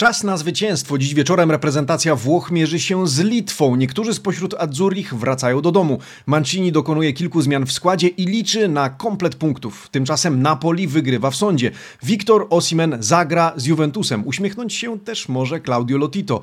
Czas 0.00 0.24
na 0.24 0.36
zwycięstwo. 0.36 0.98
Dziś 0.98 1.14
wieczorem 1.14 1.50
reprezentacja 1.50 2.16
Włoch 2.16 2.50
mierzy 2.50 2.80
się 2.80 3.08
z 3.08 3.18
Litwą. 3.18 3.76
Niektórzy 3.76 4.14
spośród 4.14 4.54
Azzurich 4.54 5.14
wracają 5.14 5.60
do 5.60 5.72
domu. 5.72 5.98
Mancini 6.26 6.72
dokonuje 6.72 7.12
kilku 7.12 7.42
zmian 7.42 7.66
w 7.66 7.72
składzie 7.72 8.08
i 8.08 8.26
liczy 8.26 8.68
na 8.68 8.90
komplet 8.90 9.34
punktów. 9.34 9.88
Tymczasem 9.90 10.42
Napoli 10.42 10.86
wygrywa 10.86 11.30
w 11.30 11.36
sądzie. 11.36 11.70
Wiktor 12.02 12.46
Osimen 12.50 12.96
zagra 13.00 13.52
z 13.56 13.66
Juventusem. 13.66 14.26
Uśmiechnąć 14.26 14.74
się 14.74 14.98
też 14.98 15.28
może 15.28 15.60
Claudio 15.60 15.98
Lotito. 15.98 16.40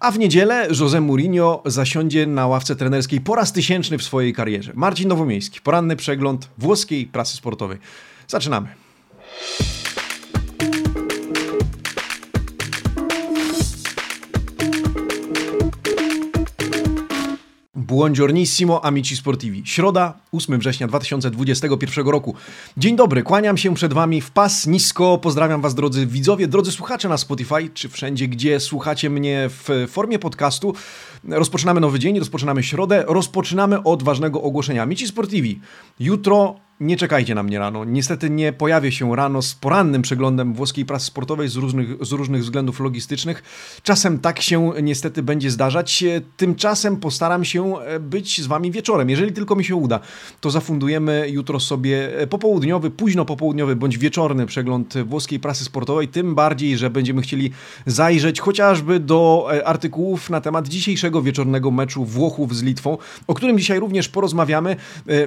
A 0.00 0.10
w 0.10 0.18
niedzielę 0.18 0.68
José 0.70 1.00
Mourinho 1.00 1.62
zasiądzie 1.66 2.26
na 2.26 2.46
ławce 2.46 2.76
trenerskiej 2.76 3.20
po 3.20 3.34
raz 3.34 3.52
tysięczny 3.52 3.98
w 3.98 4.02
swojej 4.02 4.32
karierze. 4.32 4.72
Marcin 4.74 5.08
Nowomiejski, 5.08 5.60
poranny 5.60 5.96
przegląd 5.96 6.48
włoskiej 6.58 7.06
prasy 7.06 7.36
sportowej. 7.36 7.78
Zaczynamy. 8.28 8.68
Buongiornissimo 17.86 18.84
amici 18.84 19.16
sportivi. 19.16 19.62
Środa, 19.64 20.14
8 20.32 20.58
września 20.58 20.86
2021 20.86 22.06
roku. 22.06 22.34
Dzień 22.76 22.96
dobry, 22.96 23.22
kłaniam 23.22 23.56
się 23.56 23.74
przed 23.74 23.92
Wami 23.92 24.20
w 24.20 24.30
pas 24.30 24.66
nisko. 24.66 25.18
Pozdrawiam 25.18 25.60
Was 25.60 25.74
drodzy 25.74 26.06
widzowie, 26.06 26.48
drodzy 26.48 26.72
słuchacze 26.72 27.08
na 27.08 27.16
Spotify, 27.16 27.70
czy 27.74 27.88
wszędzie, 27.88 28.28
gdzie 28.28 28.60
słuchacie 28.60 29.10
mnie 29.10 29.48
w 29.48 29.86
formie 29.88 30.18
podcastu. 30.18 30.74
Rozpoczynamy 31.28 31.80
nowy 31.80 31.98
dzień, 31.98 32.18
rozpoczynamy 32.18 32.62
środę, 32.62 33.04
rozpoczynamy 33.08 33.82
od 33.82 34.02
ważnego 34.02 34.42
ogłoszenia. 34.42 34.82
Amici 34.82 35.06
sportivi, 35.06 35.60
jutro 36.00 36.56
nie 36.82 36.96
czekajcie 36.96 37.34
na 37.34 37.42
mnie 37.42 37.58
rano. 37.58 37.84
Niestety 37.84 38.30
nie 38.30 38.52
pojawię 38.52 38.92
się 38.92 39.16
rano 39.16 39.42
z 39.42 39.54
porannym 39.54 40.02
przeglądem 40.02 40.54
włoskiej 40.54 40.84
prasy 40.84 41.06
sportowej 41.06 41.48
z 41.48 41.56
różnych, 41.56 41.88
z 42.00 42.12
różnych 42.12 42.42
względów 42.42 42.80
logistycznych. 42.80 43.42
Czasem 43.82 44.18
tak 44.18 44.40
się 44.40 44.72
niestety 44.82 45.22
będzie 45.22 45.50
zdarzać. 45.50 46.04
Tymczasem 46.36 46.96
postaram 46.96 47.44
się 47.44 47.78
e, 47.78 48.00
być 48.00 48.40
z 48.40 48.46
Wami 48.46 48.70
wieczorem. 48.70 49.10
Jeżeli 49.10 49.32
tylko 49.32 49.56
mi 49.56 49.64
się 49.64 49.76
uda, 49.76 50.00
to 50.40 50.50
zafundujemy 50.50 51.26
jutro 51.30 51.60
sobie 51.60 52.18
e, 52.18 52.26
popołudniowy, 52.26 52.90
późno 52.90 53.24
popołudniowy 53.24 53.76
bądź 53.76 53.98
wieczorny 53.98 54.46
przegląd 54.46 54.94
włoskiej 55.04 55.40
prasy 55.40 55.64
sportowej. 55.64 56.08
Tym 56.08 56.34
bardziej, 56.34 56.78
że 56.78 56.90
będziemy 56.90 57.22
chcieli 57.22 57.50
zajrzeć 57.86 58.40
chociażby 58.40 59.00
do 59.00 59.48
e, 59.52 59.66
artykułów 59.66 60.30
na 60.30 60.40
temat 60.40 60.68
dzisiejszego 60.68 61.22
wieczornego 61.22 61.70
meczu 61.70 62.04
Włochów 62.04 62.56
z 62.56 62.62
Litwą, 62.62 62.98
o 63.26 63.34
którym 63.34 63.58
dzisiaj 63.58 63.80
również 63.80 64.08
porozmawiamy. 64.08 64.76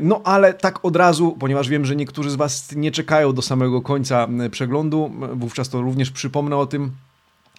No 0.02 0.22
ale 0.23 0.53
tak 0.53 0.86
od 0.86 0.95
razu 0.95 1.36
ponieważ 1.46 1.70
wiem, 1.70 1.86
że 1.86 1.96
niektórzy 1.96 2.30
z 2.30 2.36
Was 2.36 2.76
nie 2.76 2.92
czekają 2.92 3.34
do 3.34 3.42
samego 3.42 3.82
końca 3.82 4.28
przeglądu, 4.52 5.12
wówczas 5.34 5.70
to 5.70 5.82
również 5.82 6.12
przypomnę 6.12 6.58
o 6.58 6.66
tym. 6.66 6.92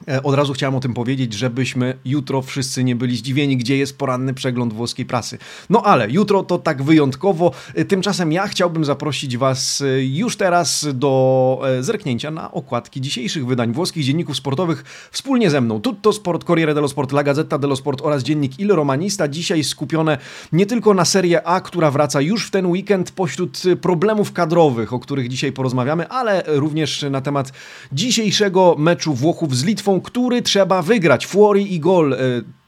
E, 0.08 0.22
od 0.22 0.34
razu 0.34 0.52
chciałem 0.52 0.75
o 0.75 0.80
tym 0.80 0.94
powiedzieć, 0.94 1.33
żebyśmy 1.33 1.98
jutro 2.05 2.42
wszyscy 2.42 2.84
nie 2.84 2.97
byli 2.97 3.16
zdziwieni, 3.16 3.56
gdzie 3.56 3.77
jest 3.77 3.98
poranny 3.98 4.34
przegląd 4.34 4.72
włoskiej 4.72 5.06
prasy. 5.06 5.39
No 5.70 5.83
ale 5.83 6.11
jutro 6.11 6.42
to 6.42 6.58
tak 6.58 6.83
wyjątkowo. 6.83 7.52
E, 7.75 7.84
tymczasem 7.84 8.33
ja 8.33 8.47
chciałbym 8.47 8.84
zaprosić 8.84 9.36
Was 9.36 9.80
e, 9.80 10.05
już 10.05 10.36
teraz 10.36 10.86
do 10.94 11.62
zerknięcia 11.80 12.30
na 12.30 12.52
okładki 12.52 13.00
dzisiejszych 13.00 13.47
wydań 13.47 13.72
włoskich 13.72 14.05
dzienników 14.05 14.36
sportowych 14.36 15.08
wspólnie 15.11 15.50
ze 15.50 15.61
mną. 15.61 15.80
Tutto 15.80 16.12
Sport, 16.12 16.44
Corriere 16.44 16.74
dello 16.74 16.89
Sport, 16.89 17.12
La 17.12 17.22
Gazzetta 17.22 17.58
dello 17.58 17.77
Sport 17.77 18.02
oraz 18.02 18.22
dziennik 18.22 18.58
Il 18.58 18.72
Romanista. 18.72 19.28
Dzisiaj 19.28 19.64
skupione 19.64 20.19
nie 20.52 20.67
tylko 20.67 20.94
na 20.94 21.05
Serie 21.05 21.47
A, 21.47 21.61
która 21.61 21.91
wraca 21.91 22.20
już 22.20 22.47
w 22.47 22.50
ten 22.50 22.67
weekend 22.67 23.11
pośród 23.11 23.62
problemów 23.80 24.33
kadrowych, 24.33 24.92
o 24.92 24.98
których 24.98 25.28
dzisiaj 25.28 25.52
porozmawiamy, 25.52 26.08
ale 26.08 26.42
również 26.47 27.05
na 27.11 27.20
temat 27.20 27.52
dzisiejszego 27.92 28.77
meczu 28.78 29.14
Włochów 29.14 29.56
z 29.56 29.64
Litwą 29.64 29.86
bitwą, 29.87 30.01
który 30.01 30.42
trzeba 30.42 30.83
wygrać. 30.83 31.27
Fuori 31.27 31.75
i 31.75 31.81
gol 31.81 32.15
e, 32.15 32.19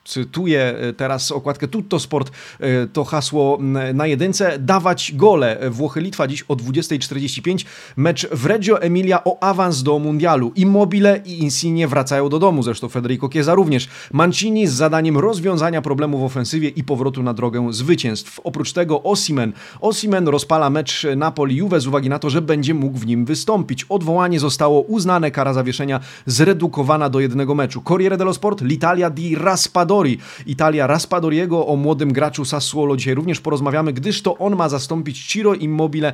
cytuję 0.09 0.75
e, 0.79 0.93
teraz 0.93 1.33
okładkę 1.33 1.69
Tutto 1.69 1.99
Sport, 1.99 2.31
e, 2.61 2.87
to 2.87 3.05
hasło 3.05 3.59
na 3.95 4.07
jedynce, 4.07 4.59
dawać 4.59 5.13
gole. 5.17 5.59
Włochy-Litwa 5.71 6.29
dziś 6.29 6.43
o 6.43 6.57
20.45, 6.57 7.65
mecz 7.97 8.29
w 8.29 8.47
Reggio 8.47 8.81
Emilia 8.81 9.25
o 9.25 9.43
awans 9.43 9.83
do 9.83 9.99
mundialu. 9.99 10.53
Immobile 10.57 11.21
i 11.25 11.43
Insigne 11.43 11.89
wracają 11.89 12.29
do 12.29 12.39
domu, 12.39 12.63
zresztą 12.63 12.89
Federico 12.89 13.29
Chiesa 13.29 13.55
również. 13.55 13.89
Mancini 14.13 14.67
z 14.67 14.73
zadaniem 14.73 15.19
rozwiązania 15.19 15.83
problemu 15.83 16.19
w 16.19 16.25
ofensywie 16.25 16.69
i 16.69 16.85
powrotu 16.85 17.23
na 17.23 17.35
drogę 17.35 17.69
zwycięstw. 17.71 18.41
Oprócz 18.45 18.73
tego 18.73 19.03
Osimen. 19.03 19.53
Osimen 19.81 20.29
rozpala 20.29 20.71
mecz 20.71 21.07
Napoli-Juve 21.17 21.81
z 21.81 21.87
uwagi 21.87 22.09
na 22.09 22.19
to, 22.19 22.31
że 22.31 22.43
będzie 22.43 22.75
mógł 22.75 22.99
w 22.99 23.07
nim 23.07 23.25
wystąpić. 23.25 23.85
Odwołanie 23.89 24.41
zostało 24.41 24.81
uznane, 24.81 25.31
kara 25.31 25.53
zawieszenia 25.53 26.01
zredukowana 26.27 27.09
do 27.11 27.21
jednego 27.21 27.55
meczu. 27.55 27.83
Corriere 27.83 28.17
dello 28.17 28.35
Sport, 28.35 28.63
l'Italia 28.63 29.11
di 29.11 29.37
Raspadori 29.37 29.98
Raspadori. 29.99 30.19
Italia 30.47 30.87
Raspadoriego 30.87 31.67
o 31.67 31.77
młodym 31.77 32.13
graczu 32.13 32.45
Sassuolo 32.45 32.97
dzisiaj 32.97 33.15
również 33.15 33.41
porozmawiamy, 33.41 33.93
gdyż 33.93 34.23
to 34.23 34.39
on 34.39 34.57
ma 34.57 34.69
zastąpić 34.69 35.27
Ciro 35.27 35.55
Immobile 35.55 36.09
e, 36.09 36.13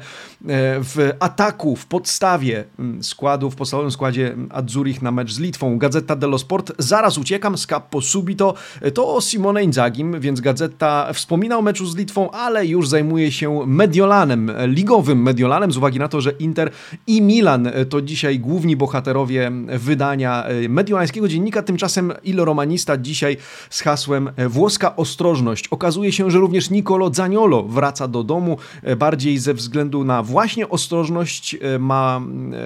w 0.81 1.13
ataku, 1.21 1.77
w 1.77 1.87
podstawie 1.87 2.65
mm, 2.79 3.03
składu, 3.03 3.51
w 3.51 3.57
podstawowym 3.57 3.91
składzie 3.91 4.37
Azzurich 4.51 5.03
na 5.03 5.11
mecz 5.11 5.33
z 5.33 5.39
Litwą. 5.39 5.79
Gazeta 5.79 6.17
dello 6.17 6.39
Sport, 6.39 6.73
zaraz 6.79 7.19
uciekam, 7.19 7.59
scappo 7.59 8.01
subito, 8.01 8.55
e, 8.81 8.91
to 8.91 9.15
o 9.15 9.21
Simone 9.21 9.65
Inzagim, 9.65 10.21
więc 10.21 10.41
Gazeta 10.41 11.13
wspomina 11.13 11.59
o 11.59 11.63
meczu 11.63 11.87
z 11.87 11.97
Litwą, 11.97 12.31
ale 12.31 12.67
już 12.67 12.89
zajmuje 12.89 13.33
się 13.33 13.67
Mediolanem, 13.67 14.53
ligowym 14.67 15.23
Mediolanem, 15.23 15.73
z 15.73 15.77
uwagi 15.77 15.99
na 15.99 16.09
to, 16.09 16.21
że 16.21 16.31
Inter 16.31 16.71
i 17.07 17.23
Milan 17.23 17.67
e, 17.67 17.85
to 17.85 18.03
dzisiaj 18.03 18.39
główni 18.39 18.77
bohaterowie 18.77 19.51
wydania 19.67 20.45
mediolańskiego 20.69 21.29
dziennika, 21.29 21.63
tymczasem 21.63 22.13
Il 22.25 22.41
Romanista 22.41 22.97
dzisiaj 22.97 23.37
z 23.71 23.81
hasłem 23.81 24.31
e, 24.37 24.49
Włoska 24.49 24.97
ostrożność. 24.97 25.69
Okazuje 25.69 26.13
się, 26.13 26.31
że 26.31 26.39
również 26.39 26.71
Nicolo 26.71 27.15
Zaniolo 27.15 27.63
wraca 27.63 28.09
do 28.09 28.25
domu, 28.25 28.59
e, 28.83 28.97
bardziej 28.97 29.39
ze 29.39 29.55
względu 29.55 30.05
na 30.05 30.23
właśnie 30.23 30.69
ostrożność. 30.69 31.57
E, 31.61 31.79
ma 31.79 32.21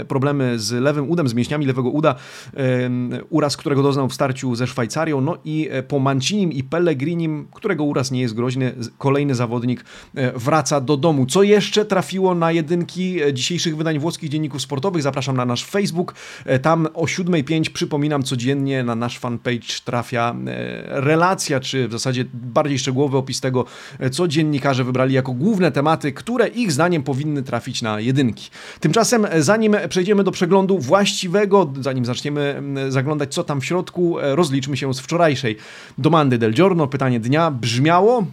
problemy 0.08 0.58
z 0.58 0.72
lewym 0.72 1.10
udem, 1.10 1.28
z 1.28 1.34
mięśniami 1.34 1.66
lewego 1.66 1.90
uda, 1.90 2.14
uraz, 3.30 3.56
którego 3.56 3.82
doznał 3.82 4.08
w 4.08 4.14
starciu 4.14 4.54
ze 4.54 4.66
Szwajcarią, 4.66 5.20
no 5.20 5.38
i 5.44 5.68
po 5.88 5.98
Mancinim 5.98 6.52
i 6.52 6.64
Pellegrinim, 6.64 7.48
którego 7.54 7.84
uraz 7.84 8.10
nie 8.10 8.20
jest 8.20 8.34
groźny, 8.34 8.74
kolejny 8.98 9.34
zawodnik 9.34 9.84
wraca 10.34 10.80
do 10.80 10.96
domu. 10.96 11.26
Co 11.26 11.42
jeszcze 11.42 11.84
trafiło 11.84 12.34
na 12.34 12.52
jedynki 12.52 13.16
dzisiejszych 13.32 13.76
wydań 13.76 13.98
włoskich 13.98 14.30
dzienników 14.30 14.62
sportowych? 14.62 15.02
Zapraszam 15.02 15.36
na 15.36 15.44
nasz 15.44 15.64
Facebook. 15.64 16.14
Tam 16.62 16.88
o 16.94 17.04
7.05 17.04 17.70
przypominam 17.70 18.22
codziennie 18.22 18.84
na 18.84 18.94
nasz 18.94 19.18
fanpage 19.18 19.80
trafia 19.84 20.34
relacja, 20.88 21.60
czy 21.60 21.88
w 21.88 21.92
zasadzie 21.92 22.24
bardziej 22.34 22.78
szczegółowy 22.78 23.16
opis 23.16 23.40
tego, 23.40 23.64
co 24.12 24.28
dziennikarze 24.28 24.84
wybrali 24.84 25.14
jako 25.14 25.32
główne 25.32 25.72
tematy, 25.72 26.12
które 26.12 26.48
ich 26.48 26.72
zdaniem 26.72 27.02
powinny 27.02 27.42
trafić 27.42 27.82
na 27.82 28.00
jedynki. 28.00 28.50
Tymczasem, 28.80 29.26
zanim 29.38 29.76
przejdziemy 29.88 30.24
do 30.24 30.30
przeglądu 30.30 30.78
właściwego, 30.78 31.72
zanim 31.80 32.04
zaczniemy 32.04 32.62
zaglądać, 32.88 33.34
co 33.34 33.44
tam 33.44 33.60
w 33.60 33.64
środku, 33.64 34.16
rozliczmy 34.20 34.76
się 34.76 34.94
z 34.94 35.00
wczorajszej 35.00 35.56
domandy 35.98 36.38
del 36.38 36.52
giorno. 36.52 36.86
Pytanie 36.86 37.20
dnia 37.20 37.50
brzmiało, 37.50 38.26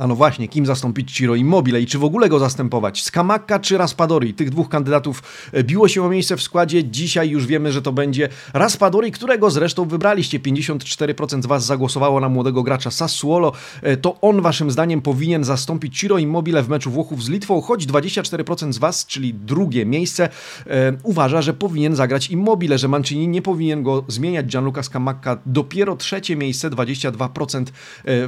a 0.00 0.06
no 0.06 0.14
właśnie, 0.14 0.48
kim 0.48 0.66
zastąpić 0.66 1.12
Ciro 1.12 1.34
Immobile 1.34 1.80
i 1.80 1.86
czy 1.86 1.98
w 1.98 2.04
ogóle 2.04 2.28
go 2.28 2.38
zastępować? 2.38 3.02
Skamaka 3.02 3.58
czy 3.58 3.78
Raspadori? 3.78 4.34
Tych 4.34 4.50
dwóch 4.50 4.68
kandydatów 4.68 5.22
e, 5.52 5.64
biło 5.64 5.88
się 5.88 6.04
o 6.04 6.08
miejsce 6.08 6.36
w 6.36 6.42
składzie. 6.42 6.84
Dzisiaj 6.84 7.30
już 7.30 7.46
wiemy, 7.46 7.72
że 7.72 7.82
to 7.82 7.92
będzie 7.92 8.28
Raspadori, 8.54 9.12
którego 9.12 9.50
zresztą 9.50 9.84
wybraliście. 9.84 10.40
54% 10.40 11.42
z 11.42 11.46
Was 11.46 11.66
zagłosowało 11.66 12.20
na 12.20 12.28
młodego 12.28 12.62
gracza 12.62 12.90
Sassuolo. 12.90 13.52
E, 13.82 13.96
to 13.96 14.20
on 14.20 14.40
waszym 14.40 14.70
zdaniem 14.70 15.02
powinien 15.02 15.44
zastąpić 15.44 15.98
Ciro 15.98 16.18
Immobile 16.18 16.62
w 16.62 16.68
meczu 16.68 16.90
Włochów 16.90 17.24
z 17.24 17.28
Litwą, 17.28 17.60
choć 17.60 17.86
24% 17.86 18.72
z 18.72 18.78
Was, 18.78 19.06
czyli 19.06 19.34
drugie 19.34 19.86
miejsce, 19.86 20.28
e, 20.66 20.92
uważa, 21.02 21.42
że 21.42 21.54
powinien 21.54 21.96
zagrać 21.96 22.30
Immobile, 22.30 22.78
że 22.78 22.88
Mancini 22.88 23.28
nie 23.28 23.42
powinien 23.42 23.82
go 23.82 24.04
zmieniać. 24.08 24.46
Gianluca 24.46 24.82
Skamaka 24.82 25.38
dopiero 25.46 25.96
trzecie 25.96 26.36
miejsce, 26.36 26.70
22% 26.70 27.64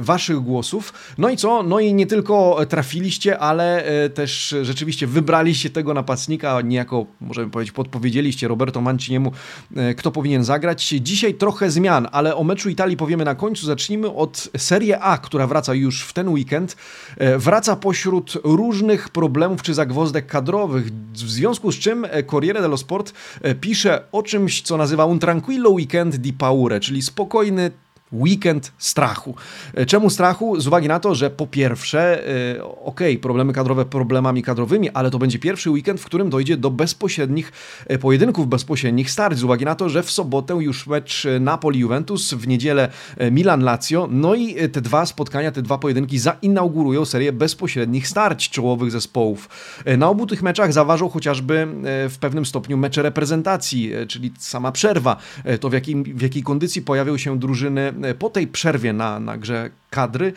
Waszych 0.01 0.39
głosów. 0.39 0.93
No 1.17 1.29
i 1.29 1.37
co? 1.37 1.62
No 1.67 1.79
i 1.79 1.93
nie 1.93 2.07
tylko 2.07 2.59
trafiliście, 2.69 3.39
ale 3.39 3.85
e, 3.85 4.09
też 4.09 4.55
rzeczywiście 4.61 5.07
wybraliście 5.07 5.69
tego 5.69 5.93
napastnika, 5.93 6.61
niejako 6.61 7.05
możemy 7.21 7.49
powiedzieć 7.51 7.71
podpowiedzieliście 7.71 8.47
Roberto 8.47 8.81
Manciniemu, 8.81 9.31
e, 9.75 9.93
kto 9.93 10.11
powinien 10.11 10.43
zagrać. 10.43 10.87
Dzisiaj 11.01 11.33
trochę 11.33 11.71
zmian, 11.71 12.07
ale 12.11 12.35
o 12.35 12.43
meczu 12.43 12.69
Italii 12.69 12.97
powiemy 12.97 13.25
na 13.25 13.35
końcu. 13.35 13.65
Zacznijmy 13.65 14.13
od 14.13 14.49
Serie 14.57 14.99
A, 14.99 15.17
która 15.17 15.47
wraca 15.47 15.73
już 15.73 16.03
w 16.03 16.13
ten 16.13 16.29
weekend. 16.29 16.75
E, 17.17 17.37
wraca 17.37 17.75
pośród 17.75 18.33
różnych 18.43 19.09
problemów 19.09 19.61
czy 19.61 19.73
zagwozdek 19.73 20.27
kadrowych, 20.27 20.89
w 21.13 21.17
związku 21.17 21.71
z 21.71 21.75
czym 21.75 22.07
Corriere 22.31 22.61
dello 22.61 22.77
Sport 22.77 23.13
pisze 23.61 24.03
o 24.11 24.23
czymś, 24.23 24.61
co 24.61 24.77
nazywa 24.77 25.05
un 25.05 25.19
tranquillo 25.19 25.69
weekend 25.69 26.15
di 26.15 26.33
paure, 26.33 26.79
czyli 26.79 27.01
spokojny 27.01 27.71
weekend 28.13 28.71
strachu. 28.77 29.35
E, 29.73 29.85
czemu 29.85 30.09
strachu? 30.09 30.61
Z 30.61 30.67
uwagi 30.67 30.87
na 30.87 30.99
to, 30.99 31.15
że 31.15 31.29
po 31.29 31.47
pierwsze, 31.47 32.27
e, 32.55 32.63
ok, 32.63 32.99
problemy 33.21 33.53
kadrowe 33.53 33.85
problemami 33.85 34.43
kadrowymi, 34.43 34.89
ale 34.89 35.11
to 35.11 35.19
będzie 35.19 35.39
pierwszy 35.39 35.69
weekend, 35.69 36.01
w 36.01 36.05
którym 36.05 36.29
dojdzie 36.29 36.57
do 36.57 36.71
bezpośrednich 36.71 37.51
e, 37.87 37.97
pojedynków, 37.97 38.47
bezpośrednich 38.47 39.11
starć, 39.11 39.39
z 39.39 39.43
uwagi 39.43 39.65
na 39.65 39.75
to, 39.75 39.89
że 39.89 40.03
w 40.03 40.11
sobotę 40.11 40.53
już 40.53 40.87
mecz 40.87 41.27
Napoli-Juventus, 41.39 42.33
w 42.33 42.47
niedzielę 42.47 42.89
Milan-Lazio, 43.31 44.07
no 44.11 44.35
i 44.35 44.69
te 44.69 44.81
dwa 44.81 45.05
spotkania, 45.05 45.51
te 45.51 45.61
dwa 45.61 45.77
pojedynki 45.77 46.19
zainaugurują 46.19 47.05
serię 47.05 47.33
bezpośrednich 47.33 48.07
starć 48.07 48.49
czołowych 48.49 48.91
zespołów. 48.91 49.49
Na 49.97 50.09
obu 50.09 50.27
tych 50.27 50.43
meczach 50.43 50.73
zaważą 50.73 51.09
chociażby 51.09 51.67
w 52.09 52.15
pewnym 52.19 52.45
stopniu 52.45 52.77
mecze 52.77 53.01
reprezentacji, 53.01 53.91
czyli 54.07 54.31
sama 54.39 54.71
przerwa, 54.71 55.17
to 55.59 55.69
w, 55.69 55.73
jakim, 55.73 56.03
w 56.03 56.21
jakiej 56.21 56.43
kondycji 56.43 56.81
pojawią 56.81 57.17
się 57.17 57.39
drużyny 57.39 57.93
po 58.19 58.29
tej 58.29 58.47
przerwie 58.47 58.93
na, 58.93 59.19
na 59.19 59.37
grze 59.37 59.69
kadry, 59.93 60.33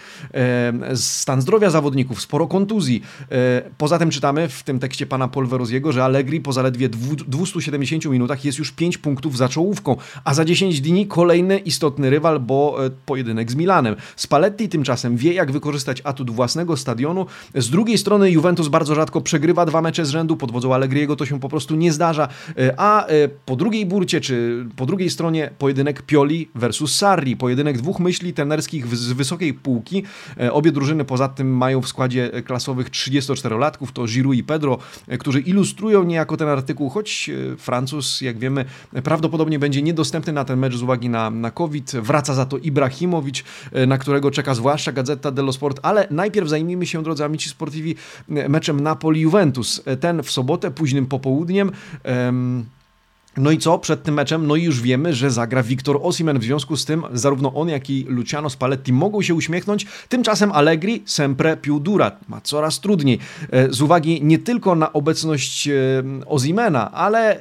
stan 0.95 1.43
zdrowia 1.43 1.71
zawodników, 1.71 2.21
sporo 2.21 2.47
kontuzji. 2.47 3.03
E, 3.31 3.63
poza 3.79 3.99
tym 3.99 4.11
czytamy 4.11 4.49
w 4.49 4.63
tym 4.63 4.79
tekście 4.79 5.07
pana 5.07 5.29
Polveroziego, 5.29 5.93
że 5.93 6.05
Allegri 6.05 6.41
po 6.41 6.53
zaledwie 6.53 6.89
270 6.89 8.05
minutach 8.05 8.45
jest 8.45 8.59
już 8.59 8.73
5 8.73 8.99
punktów 8.99 9.37
za 9.37 9.49
czołówką, 9.49 9.97
a 10.25 10.35
za 10.35 10.45
10 10.45 10.81
dni 10.81 11.07
kolejny 11.07 11.59
istotny 11.59 12.11
rywal, 12.11 12.41
bo 12.41 12.87
e, 12.87 12.91
pojedynek 13.07 13.51
z 13.51 13.55
Milanem. 13.55 13.97
Spalletti 14.17 14.69
tymczasem 14.69 15.17
wie, 15.17 15.33
jak 15.33 15.53
wykorzystać 15.53 16.03
atut 16.05 16.31
własnego 16.31 16.77
stadionu. 16.77 17.27
Z 17.55 17.71
drugiej 17.71 17.99
strony 17.99 18.31
Juventus 18.31 18.69
bardzo 18.69 18.95
rzadko 18.95 19.21
przegrywa 19.21 19.67
dwa 19.67 19.83
mecze 19.83 20.07
z 20.07 20.11
rzędu, 20.11 20.37
pod 20.37 20.53
wodzą 20.53 20.75
Allegriego 20.75 21.17
to 21.17 21.27
się 21.27 21.41
po 21.41 21.49
prostu 21.49 21.77
nie 21.77 21.93
zdarza, 21.93 22.29
e, 22.59 22.75
a 22.77 23.07
po 23.47 23.57
drugiej 23.57 23.87
burcie, 23.87 24.21
czy 24.21 24.67
po 24.77 24.87
drugiej 24.87 25.11
stronie 25.11 25.51
pojedynek 25.59 26.03
Pioli 26.03 26.49
versus 26.55 26.97
Sarri, 26.97 27.37
pojedynek 27.37 27.79
dwóch 27.79 28.01
myśli 28.01 28.33
tenerskich 28.33 28.97
z 28.97 29.13
wysokiej 29.13 29.46
półki. 29.55 30.03
E, 30.41 30.53
obie 30.53 30.73
drużyny 30.73 31.05
poza 31.05 31.29
tym 31.29 31.57
mają 31.57 31.83
w 31.83 31.89
składzie 31.89 32.31
klasowych 32.45 32.91
34-latków, 32.91 33.93
to 33.93 34.05
Giroud 34.05 34.37
i 34.37 34.45
Pedro, 34.45 34.79
e, 35.09 35.19
którzy 35.19 35.41
ilustrują 35.41 36.05
niejako 36.05 36.37
ten 36.37 36.49
artykuł, 36.49 36.89
choć 36.89 37.31
e, 37.53 37.57
Francuz, 37.57 38.21
jak 38.21 38.39
wiemy, 38.39 38.65
prawdopodobnie 39.05 39.59
będzie 39.59 39.83
niedostępny 39.83 40.33
na 40.33 40.45
ten 40.45 40.59
mecz 40.59 40.77
z 40.77 40.83
uwagi 40.83 41.09
na, 41.09 41.31
na 41.31 41.51
COVID. 41.51 41.93
Wraca 41.93 42.35
za 42.35 42.47
to 42.47 42.59
Ibrahimowicz, 42.59 43.45
na 43.87 43.99
którego 43.99 44.31
czeka 44.31 44.55
zwłaszcza 44.55 44.93
Gazeta 44.93 45.31
dello 45.31 45.53
Sport, 45.53 45.81
ale 45.83 46.07
najpierw 46.11 46.49
zajmijmy 46.49 46.87
się, 46.87 47.03
drodzy 47.03 47.25
amici 47.25 47.51
sportivi, 47.51 47.95
meczem 48.29 48.81
Napoli-Juventus. 48.81 49.83
Ten 50.01 50.23
w 50.23 50.31
sobotę, 50.31 50.71
późnym 50.71 51.07
popołudniem. 51.07 51.71
Um, 52.05 52.65
no 53.37 53.51
i 53.51 53.59
co 53.59 53.79
przed 53.79 54.03
tym 54.03 54.15
meczem? 54.15 54.47
No 54.47 54.57
i 54.57 54.63
już 54.63 54.81
wiemy, 54.81 55.15
że 55.15 55.31
zagra 55.31 55.63
Wiktor 55.63 55.99
Osimen. 56.03 56.39
W 56.39 56.43
związku 56.45 56.77
z 56.77 56.85
tym 56.85 57.05
zarówno 57.13 57.55
on, 57.55 57.69
jak 57.69 57.91
i 57.91 58.05
Luciano 58.09 58.51
Spalletti 58.51 58.93
mogą 58.93 59.23
się 59.23 59.35
uśmiechnąć. 59.35 59.87
Tymczasem 60.09 60.53
Allegri 60.53 61.03
sempre 61.07 61.57
più 61.57 61.81
dura. 61.81 62.13
Ma 62.29 62.41
coraz 62.41 62.81
trudniej. 62.81 63.19
E, 63.51 63.73
z 63.73 63.81
uwagi 63.83 64.21
nie 64.23 64.39
tylko 64.39 64.75
na 64.75 64.93
obecność 64.93 65.69
e, 65.69 65.73
Osimena, 66.27 66.93
ale 66.93 67.41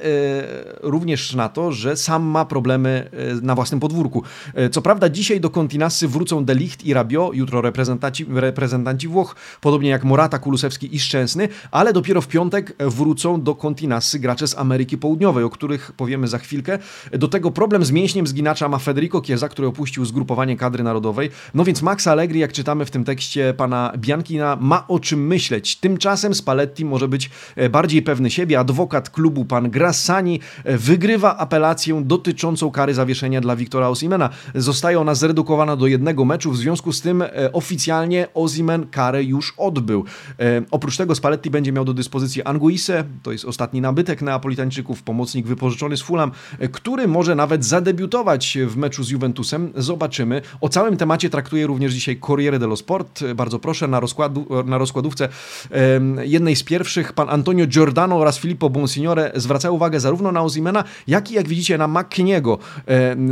również 0.80 1.34
na 1.34 1.48
to, 1.48 1.72
że 1.72 1.96
sam 1.96 2.22
ma 2.22 2.44
problemy 2.44 3.10
na 3.42 3.54
własnym 3.54 3.80
podwórku. 3.80 4.22
Co 4.70 4.82
prawda 4.82 5.08
dzisiaj 5.08 5.40
do 5.40 5.50
Kontinasy 5.50 6.08
wrócą 6.08 6.44
Delicht 6.44 6.84
i 6.84 6.94
Rabio, 6.94 7.30
jutro 7.34 7.60
reprezentanci, 7.60 8.26
reprezentanci 8.34 9.08
Włoch, 9.08 9.36
podobnie 9.60 9.90
jak 9.90 10.04
Morata, 10.04 10.38
Kulusewski 10.38 10.94
i 10.96 11.00
Szczęsny, 11.00 11.48
ale 11.70 11.92
dopiero 11.92 12.20
w 12.20 12.28
piątek 12.28 12.76
wrócą 12.78 13.42
do 13.42 13.54
Kontinasy 13.54 14.18
gracze 14.18 14.48
z 14.48 14.58
Ameryki 14.58 14.98
Południowej, 14.98 15.44
o 15.44 15.50
których 15.50 15.85
powiemy 15.96 16.28
za 16.28 16.38
chwilkę. 16.38 16.78
Do 17.12 17.28
tego 17.28 17.50
problem 17.50 17.84
z 17.84 17.90
mięśniem 17.90 18.26
zginacza 18.26 18.68
ma 18.68 18.78
Federico 18.78 19.22
Chiesa, 19.22 19.48
który 19.48 19.68
opuścił 19.68 20.04
zgrupowanie 20.04 20.56
kadry 20.56 20.84
narodowej. 20.84 21.30
No 21.54 21.64
więc 21.64 21.82
Max 21.82 22.06
Allegri, 22.06 22.40
jak 22.40 22.52
czytamy 22.52 22.84
w 22.84 22.90
tym 22.90 23.04
tekście 23.04 23.54
pana 23.54 23.92
Biankina, 23.98 24.56
ma 24.60 24.88
o 24.88 25.00
czym 25.00 25.26
myśleć. 25.26 25.76
Tymczasem 25.76 26.34
Spalletti 26.34 26.84
może 26.84 27.08
być 27.08 27.30
e, 27.56 27.68
bardziej 27.68 28.02
pewny 28.02 28.30
siebie. 28.30 28.58
Adwokat 28.58 29.10
klubu, 29.10 29.44
pan 29.44 29.70
Grassani, 29.70 30.40
e, 30.64 30.78
wygrywa 30.78 31.36
apelację 31.36 32.02
dotyczącą 32.04 32.70
kary 32.70 32.94
zawieszenia 32.94 33.40
dla 33.40 33.56
Wiktora 33.56 33.88
Osimena. 33.88 34.30
Zostaje 34.54 35.00
ona 35.00 35.14
zredukowana 35.14 35.76
do 35.76 35.86
jednego 35.86 36.24
meczu, 36.24 36.50
w 36.50 36.56
związku 36.56 36.92
z 36.92 37.00
tym 37.00 37.22
e, 37.22 37.52
oficjalnie 37.52 38.26
Osimen 38.34 38.86
karę 38.86 39.24
już 39.24 39.54
odbył. 39.56 40.04
Oprócz 40.70 40.96
tego 40.96 41.14
Spalletti 41.14 41.50
będzie 41.50 41.72
miał 41.72 41.84
do 41.84 41.94
dyspozycji 41.94 42.42
Anguisse, 42.42 43.04
to 43.22 43.32
jest 43.32 43.44
ostatni 43.44 43.80
nabytek 43.80 44.22
Neapolitańczyków, 44.22 45.02
pomocnik 45.02 45.46
wypożyczony 45.46 45.75
pożyczony 45.76 45.96
z 45.96 46.02
Fulham, 46.02 46.30
który 46.72 47.08
może 47.08 47.34
nawet 47.34 47.64
zadebiutować 47.64 48.58
w 48.66 48.76
meczu 48.76 49.04
z 49.04 49.10
Juventusem. 49.10 49.72
Zobaczymy. 49.76 50.42
O 50.60 50.68
całym 50.68 50.96
temacie 50.96 51.30
traktuje 51.30 51.66
również 51.66 51.92
dzisiaj 51.92 52.20
Corriere 52.26 52.58
dello 52.58 52.76
Sport. 52.76 53.24
Bardzo 53.34 53.58
proszę, 53.58 53.88
na, 53.88 54.00
rozkładu, 54.00 54.46
na 54.64 54.78
rozkładówce 54.78 55.28
jednej 56.24 56.56
z 56.56 56.62
pierwszych 56.62 57.12
pan 57.12 57.30
Antonio 57.30 57.66
Giordano 57.66 58.16
oraz 58.16 58.38
Filippo 58.38 58.70
Bonsignore 58.70 59.32
zwracają 59.34 59.74
uwagę 59.74 60.00
zarówno 60.00 60.32
na 60.32 60.42
Ozimena, 60.42 60.84
jak 61.06 61.30
i 61.30 61.34
jak 61.34 61.48
widzicie 61.48 61.78
na 61.78 61.88
McKinney'ego. 61.88 62.58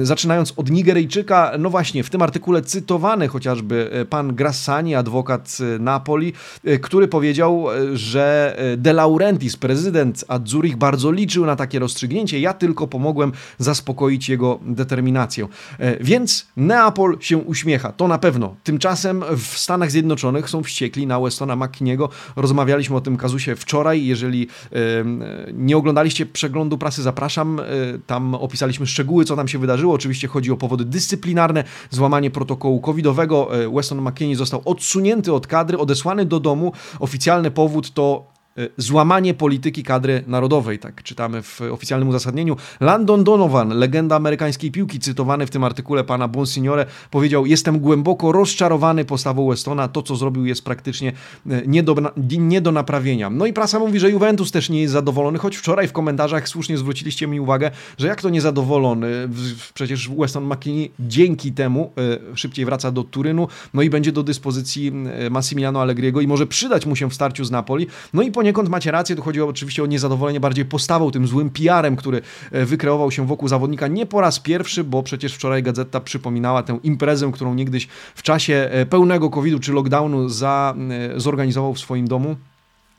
Zaczynając 0.03 0.53
od 0.57 0.71
Nigeryjczyka, 0.71 1.53
no 1.59 1.71
właśnie, 1.71 2.05
w 2.05 2.11
tym 2.11 2.23
artykule 2.23 2.63
cytowany 2.63 3.29
chociażby 3.29 3.91
e, 3.93 4.05
pan 4.05 4.35
Grassani, 4.35 4.95
adwokat 4.95 5.59
e, 5.61 5.79
Napoli, 5.79 6.33
e, 6.65 6.79
który 6.79 7.09
powiedział, 7.09 7.67
że 7.95 8.57
De 8.77 8.93
Laurentiis, 8.93 9.57
prezydent 9.57 10.25
Azzurich, 10.29 10.77
bardzo 10.77 11.13
liczył 11.13 11.47
na 11.47 11.57
takie 11.57 11.79
rozstrzygnięcie, 11.79 12.34
ja 12.41 12.53
tylko 12.53 12.87
pomogłem 12.87 13.33
zaspokoić 13.59 14.29
jego 14.29 14.59
determinację. 14.63 15.49
E, 15.79 16.05
więc 16.05 16.47
Neapol 16.57 17.17
się 17.21 17.39
uśmiecha, 17.39 17.93
to 17.93 18.09
na 18.09 18.19
pewno. 18.19 18.57
Tymczasem 18.65 19.25
w 19.37 19.59
Stanach 19.59 19.91
Zjednoczonych 19.91 20.51
są 20.51 20.63
wściekli 20.63 21.07
na 21.07 21.21
Westona 21.21 21.57
McKinney'ego. 21.57 22.09
Rozmawialiśmy 22.37 22.97
o 22.97 23.01
tym 23.01 23.17
kazusie 23.17 23.57
wczoraj. 23.57 24.07
Jeżeli 24.07 24.49
nie 25.53 25.77
oglądaliście 25.77 26.27
przeglądu 26.27 26.79
prasy, 26.79 27.03
zapraszam. 27.03 27.61
E, 27.61 27.65
tam 28.07 28.35
opisaliśmy 28.35 28.87
szczegóły, 28.87 29.25
co 29.25 29.37
tam 29.37 29.49
się 29.49 29.59
wydarzyło. 29.59 29.95
Oczywiście 29.95 30.29
chodzi 30.29 30.51
o 30.51 30.57
powody 30.57 30.85
dyscyplinarne, 30.85 31.65
złamanie 31.91 32.31
protokołu 32.31 32.81
covidowego. 32.81 33.65
E, 33.65 33.75
Weston 33.75 34.01
McKinney 34.01 34.35
został 34.35 34.63
odsunięty 34.65 35.33
od 35.33 35.47
kadry, 35.47 35.79
odesłany 35.79 36.25
do 36.25 36.41
domu. 36.41 36.73
Oficjalny 37.01 37.51
powód 37.51 37.95
to 37.95 38.34
E, 38.34 38.34
złamanie 38.77 39.35
polityki 39.35 39.83
kadry 39.83 40.25
narodowej, 40.27 40.79
tak 40.79 41.03
czytamy 41.03 41.43
w 41.43 41.61
oficjalnym 41.61 42.09
uzasadnieniu. 42.09 42.57
Landon 42.81 43.25
Donovan, 43.25 43.69
legenda 43.69 44.17
amerykańskiej 44.17 44.71
piłki, 44.71 44.99
cytowany 44.99 45.47
w 45.47 45.51
tym 45.51 45.65
artykule 45.65 46.05
pana 46.05 46.29
Bonsignore, 46.29 46.87
powiedział: 47.11 47.47
Jestem 47.47 47.79
głęboko 47.79 48.33
rozczarowany 48.33 49.05
postawą 49.05 49.49
Westona. 49.49 49.89
To, 49.89 50.03
co 50.03 50.17
zrobił, 50.17 50.47
jest 50.47 50.65
praktycznie 50.65 51.13
e, 51.51 51.63
nie 51.67 51.83
do, 51.83 51.97
nie 52.39 52.61
do 52.61 52.73
naprawienia. 52.73 53.31
No 53.31 53.47
i 53.47 53.53
prasa 53.53 53.79
mówi, 53.79 53.99
że 54.01 54.11
Juventus 54.11 54.51
też 54.51 54.71
nie 54.71 54.81
jest 54.81 54.93
zadowolony, 54.93 55.39
choć 55.39 55.57
wczoraj 55.57 55.89
w 55.89 55.93
komentarzach 55.93 56.49
słusznie 56.49 56.79
zwróciliście 56.79 57.27
mi 57.27 57.41
uwagę, 57.41 57.71
że 57.99 58.07
jak 58.07 58.23
to 58.23 58.31
niezadowolony, 58.31 59.29
przecież 59.75 60.09
Weston 60.09 60.45
McKinney 60.45 60.91
dzięki 61.01 61.53
temu 61.53 61.93
e, 62.33 62.37
szybciej 62.37 62.65
wraca 62.65 62.91
do 62.91 63.05
Turynu, 63.05 63.49
no 63.75 63.83
i 63.83 63.91
będzie 63.91 64.13
do 64.13 64.23
dyspozycji 64.23 64.93
Massimiliano 65.31 65.81
Allegriego 65.81 66.21
i 66.21 66.27
może 66.27 66.47
przydać 66.47 66.87
mu 66.87 66.97
się 66.97 67.11
w 67.11 67.15
starciu 67.15 67.45
z 67.45 67.51
Napoli. 67.51 67.87
No 68.13 68.23
i 68.23 68.33
po 68.33 68.44
poniekąd 68.45 68.69
macie 68.69 68.91
rację, 68.91 69.17
tu 69.17 69.23
chodzi 69.23 69.41
oczywiście 69.41 69.83
o 69.83 69.87
niezadowolenie 69.87 70.41
bardziej 70.41 70.65
postawą, 70.65 71.11
tym 71.11 71.27
złym 71.27 71.51
PR-em, 71.51 71.97
który 71.97 72.23
e, 72.53 72.65
wykreował 72.65 73.11
się 73.11 73.27
wokół 73.27 73.49
zawodnika 73.49 73.89
nie 73.89 74.07
po 74.07 74.21
raz 74.21 74.41
pierwszy, 74.41 74.85
bo 74.85 75.03
przecież 75.03 75.35
wczoraj 75.35 75.63
Gazeta 75.63 76.01
przypominała 76.01 76.63
tę 76.63 76.79
imprezę, 76.83 77.31
którą 77.33 77.55
niegdyś 77.55 77.89
w 78.15 78.23
czasie 78.23 78.69
e, 78.71 78.87
pełnego 78.87 79.31
COVID-u 79.31 79.59
czy 79.59 79.73
lockdownu 79.73 80.29
za, 80.29 80.75
e, 81.15 81.21
zorganizował 81.21 81.75
w 81.75 81.79
swoim 81.79 82.09
domu 82.09 82.37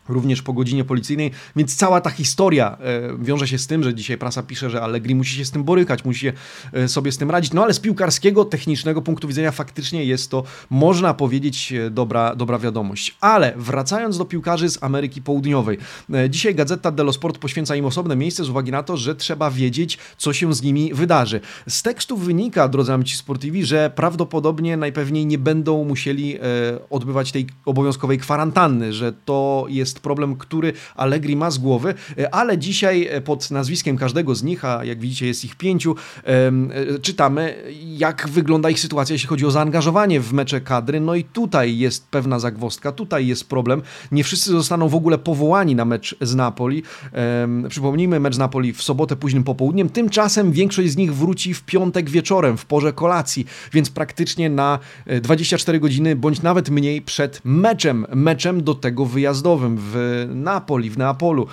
również 0.10 0.42
po 0.42 0.54
godzinie 0.54 0.84
policyjnej, 0.84 1.32
więc 1.56 1.76
cała 1.76 2.02
ta 2.02 2.10
historia 2.10 2.78
e, 2.80 3.18
wiąże 3.20 3.48
się 3.48 3.58
z 3.58 3.68
tym, 3.68 3.84
że 3.84 3.96
dzisiaj 3.96 4.18
prasa 4.18 4.44
pisze, 4.44 4.70
że 4.70 4.82
Allegri 4.82 5.16
musi 5.16 5.38
się 5.38 5.46
z 5.46 5.52
tym 5.52 5.64
borykać, 5.64 6.06
musi 6.06 6.28
e, 6.74 6.88
sobie 6.88 7.12
z 7.12 7.18
tym 7.18 7.32
radzić, 7.32 7.54
no 7.54 7.64
ale 7.64 7.74
z 7.74 7.80
piłkarskiego, 7.80 8.46
technicznego 8.46 9.02
punktu 9.02 9.28
widzenia 9.28 9.52
faktycznie 9.52 10.06
jest 10.06 10.32
to, 10.32 10.44
można 10.70 11.14
powiedzieć, 11.14 11.74
e, 11.74 11.90
dobra, 11.90 12.36
dobra 12.36 12.60
wiadomość. 12.60 13.18
Ale 13.22 13.54
wracając 13.58 14.18
do 14.18 14.26
piłkarzy 14.26 14.70
z 14.70 14.84
Ameryki 14.84 15.22
Południowej, 15.22 15.78
dzisiaj 16.30 16.56
Gazeta 16.56 16.92
dello 16.92 17.14
Sport 17.14 17.38
poświęca 17.38 17.76
im 17.76 17.86
osobne 17.86 18.16
miejsce 18.16 18.44
z 18.44 18.50
uwagi 18.50 18.72
na 18.72 18.84
to, 18.84 18.98
że 18.98 19.16
trzeba 19.16 19.52
wiedzieć, 19.52 19.98
co 20.18 20.34
się 20.34 20.54
z 20.54 20.62
nimi 20.62 20.94
wydarzy. 20.94 21.42
Z 21.70 21.84
tekstów 21.84 22.26
wynika, 22.26 22.68
drodzy 22.68 22.94
amici 22.94 23.16
sportivi, 23.16 23.66
że 23.66 23.92
prawdopodobnie 23.96 24.78
najpewniej 24.78 25.26
nie 25.26 25.38
będą 25.38 25.84
musieli 25.84 26.38
odbywać 26.90 27.32
tej 27.32 27.48
obowiązkowej 27.66 28.18
kwarantanny, 28.18 28.94
że 28.94 29.14
to 29.26 29.66
jest 29.70 29.95
jest 29.96 30.04
problem, 30.04 30.36
który 30.36 30.74
Allegri 30.96 31.36
ma 31.36 31.52
z 31.52 31.58
głowy, 31.58 31.94
ale 32.32 32.58
dzisiaj 32.58 33.10
pod 33.26 33.52
nazwiskiem 33.52 33.98
każdego 33.98 34.36
z 34.36 34.44
nich, 34.44 34.66
a 34.66 34.86
jak 34.86 35.00
widzicie 35.00 35.28
jest 35.28 35.46
ich 35.46 35.56
pięciu, 35.56 35.96
czytamy 37.02 37.56
jak 37.98 38.30
wygląda 38.30 38.70
ich 38.70 38.80
sytuacja, 38.80 39.14
jeśli 39.14 39.28
chodzi 39.28 39.46
o 39.46 39.52
zaangażowanie 39.52 40.20
w 40.20 40.34
mecze 40.34 40.62
kadry, 40.62 41.00
no 41.00 41.16
i 41.16 41.24
tutaj 41.24 41.78
jest 41.78 42.08
pewna 42.08 42.40
zagwostka, 42.40 42.92
tutaj 42.92 43.28
jest 43.28 43.50
problem, 43.50 43.82
nie 44.12 44.24
wszyscy 44.24 44.52
zostaną 44.52 44.90
w 44.90 44.96
ogóle 44.96 45.18
powołani 45.18 45.76
na 45.76 45.86
mecz 45.86 46.16
z 46.22 46.36
Napoli, 46.36 46.84
przypomnijmy, 47.70 48.20
mecz 48.20 48.36
z 48.36 48.38
Napoli 48.38 48.74
w 48.74 48.84
sobotę 48.84 49.16
późnym 49.16 49.44
popołudniem, 49.44 49.90
tymczasem 49.90 50.52
większość 50.52 50.90
z 50.92 50.98
nich 50.98 51.16
wróci 51.16 51.54
w 51.54 51.64
piątek 51.64 52.10
wieczorem, 52.10 52.58
w 52.58 52.66
porze 52.66 52.94
kolacji, 52.94 53.46
więc 53.74 53.90
praktycznie 53.90 54.50
na 54.50 54.80
24 55.22 55.80
godziny, 55.80 56.16
bądź 56.16 56.42
nawet 56.42 56.70
mniej 56.70 57.02
przed 57.02 57.42
meczem, 57.44 58.06
meczem 58.14 58.64
do 58.64 58.76
tego 58.76 59.06
wyjazdowym 59.06 59.78
w 59.92 60.26
Napoli, 60.36 60.90
w 60.90 60.98
Neapolu. 60.98 61.48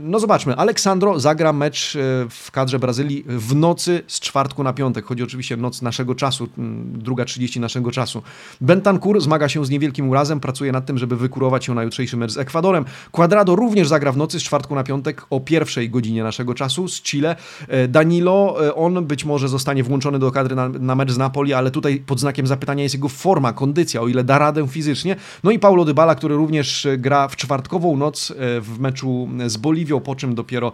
No 0.00 0.20
zobaczmy, 0.20 0.56
Aleksandro 0.56 1.20
zagra 1.20 1.52
mecz 1.52 1.96
e, 1.96 1.98
w 2.30 2.50
kadrze 2.50 2.78
Brazylii 2.78 3.24
w 3.28 3.54
nocy 3.54 4.02
z 4.06 4.20
czwartku 4.20 4.62
na 4.62 4.72
piątek. 4.72 5.04
Chodzi 5.04 5.22
oczywiście 5.22 5.54
o 5.54 5.58
noc 5.58 5.82
naszego 5.82 6.14
czasu, 6.14 6.48
druga 6.84 7.24
30 7.24 7.60
naszego 7.60 7.90
czasu. 7.90 8.22
Bentancur 8.60 9.20
zmaga 9.20 9.48
się 9.48 9.66
z 9.66 9.70
niewielkim 9.70 10.08
urazem, 10.08 10.40
pracuje 10.40 10.72
nad 10.72 10.86
tym, 10.86 10.98
żeby 10.98 11.16
wykurować 11.16 11.64
się 11.64 11.74
na 11.74 11.82
jutrzejszy 11.82 12.16
mecz 12.16 12.32
z 12.32 12.38
Ekwadorem. 12.38 12.84
Quadrado 13.10 13.56
również 13.56 13.88
zagra 13.88 14.12
w 14.12 14.16
nocy 14.16 14.40
z 14.40 14.42
czwartku 14.42 14.74
na 14.74 14.84
piątek 14.84 15.26
o 15.30 15.40
pierwszej 15.40 15.90
godzinie 15.90 16.22
naszego 16.22 16.54
czasu 16.54 16.88
z 16.88 17.02
Chile. 17.02 17.36
E, 17.68 17.88
Danilo, 17.88 18.66
e, 18.66 18.74
on 18.74 19.06
być 19.06 19.24
może 19.24 19.48
zostanie 19.48 19.82
włączony 19.82 20.18
do 20.18 20.30
kadry 20.30 20.56
na, 20.56 20.68
na 20.68 20.94
mecz 20.94 21.10
z 21.10 21.18
Napoli, 21.18 21.52
ale 21.52 21.70
tutaj 21.70 22.02
pod 22.06 22.20
znakiem 22.20 22.46
zapytania 22.46 22.82
jest 22.82 22.94
jego 22.94 23.08
forma, 23.08 23.52
kondycja, 23.52 24.00
o 24.00 24.08
ile 24.08 24.24
da 24.24 24.38
radę 24.38 24.68
fizycznie. 24.68 25.16
No 25.44 25.50
i 25.50 25.58
Paulo 25.58 25.84
Dybala, 25.84 26.14
który 26.14 26.34
również 26.34 26.88
gra 26.98 27.28
w 27.32 27.36
czwartkową 27.36 27.96
noc 27.96 28.30
e, 28.30 28.34
w 28.60 28.80
meczu 28.80 29.28
z 29.46 29.56
Boliwią, 29.56 30.00
po 30.00 30.16
czym 30.16 30.34
dopiero 30.34 30.72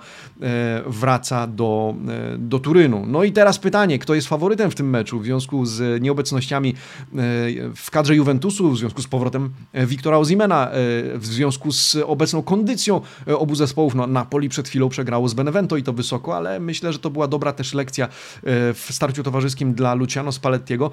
wraca 0.86 1.46
do, 1.46 1.94
do 2.38 2.58
Turynu. 2.58 3.06
No 3.06 3.24
i 3.24 3.32
teraz 3.32 3.58
pytanie, 3.58 3.98
kto 3.98 4.14
jest 4.14 4.28
faworytem 4.28 4.70
w 4.70 4.74
tym 4.74 4.90
meczu 4.90 5.20
w 5.20 5.24
związku 5.24 5.66
z 5.66 6.02
nieobecnościami 6.02 6.74
w 7.76 7.90
kadrze 7.90 8.16
Juventusu, 8.16 8.70
w 8.70 8.78
związku 8.78 9.02
z 9.02 9.06
powrotem 9.06 9.50
Wiktora 9.74 10.18
Ozimena, 10.18 10.70
w 11.14 11.26
związku 11.26 11.72
z 11.72 11.96
obecną 12.06 12.42
kondycją 12.42 13.00
obu 13.26 13.54
zespołów. 13.54 13.94
No, 13.94 14.06
Napoli 14.06 14.48
przed 14.48 14.68
chwilą 14.68 14.88
przegrało 14.88 15.28
z 15.28 15.34
Benevento 15.34 15.76
i 15.76 15.82
to 15.82 15.92
wysoko, 15.92 16.36
ale 16.36 16.60
myślę, 16.60 16.92
że 16.92 16.98
to 16.98 17.10
była 17.10 17.28
dobra 17.28 17.52
też 17.52 17.74
lekcja 17.74 18.08
w 18.74 18.86
starciu 18.90 19.22
towarzyskim 19.22 19.74
dla 19.74 19.94
Luciano 19.94 20.32
Spallettiego. 20.32 20.90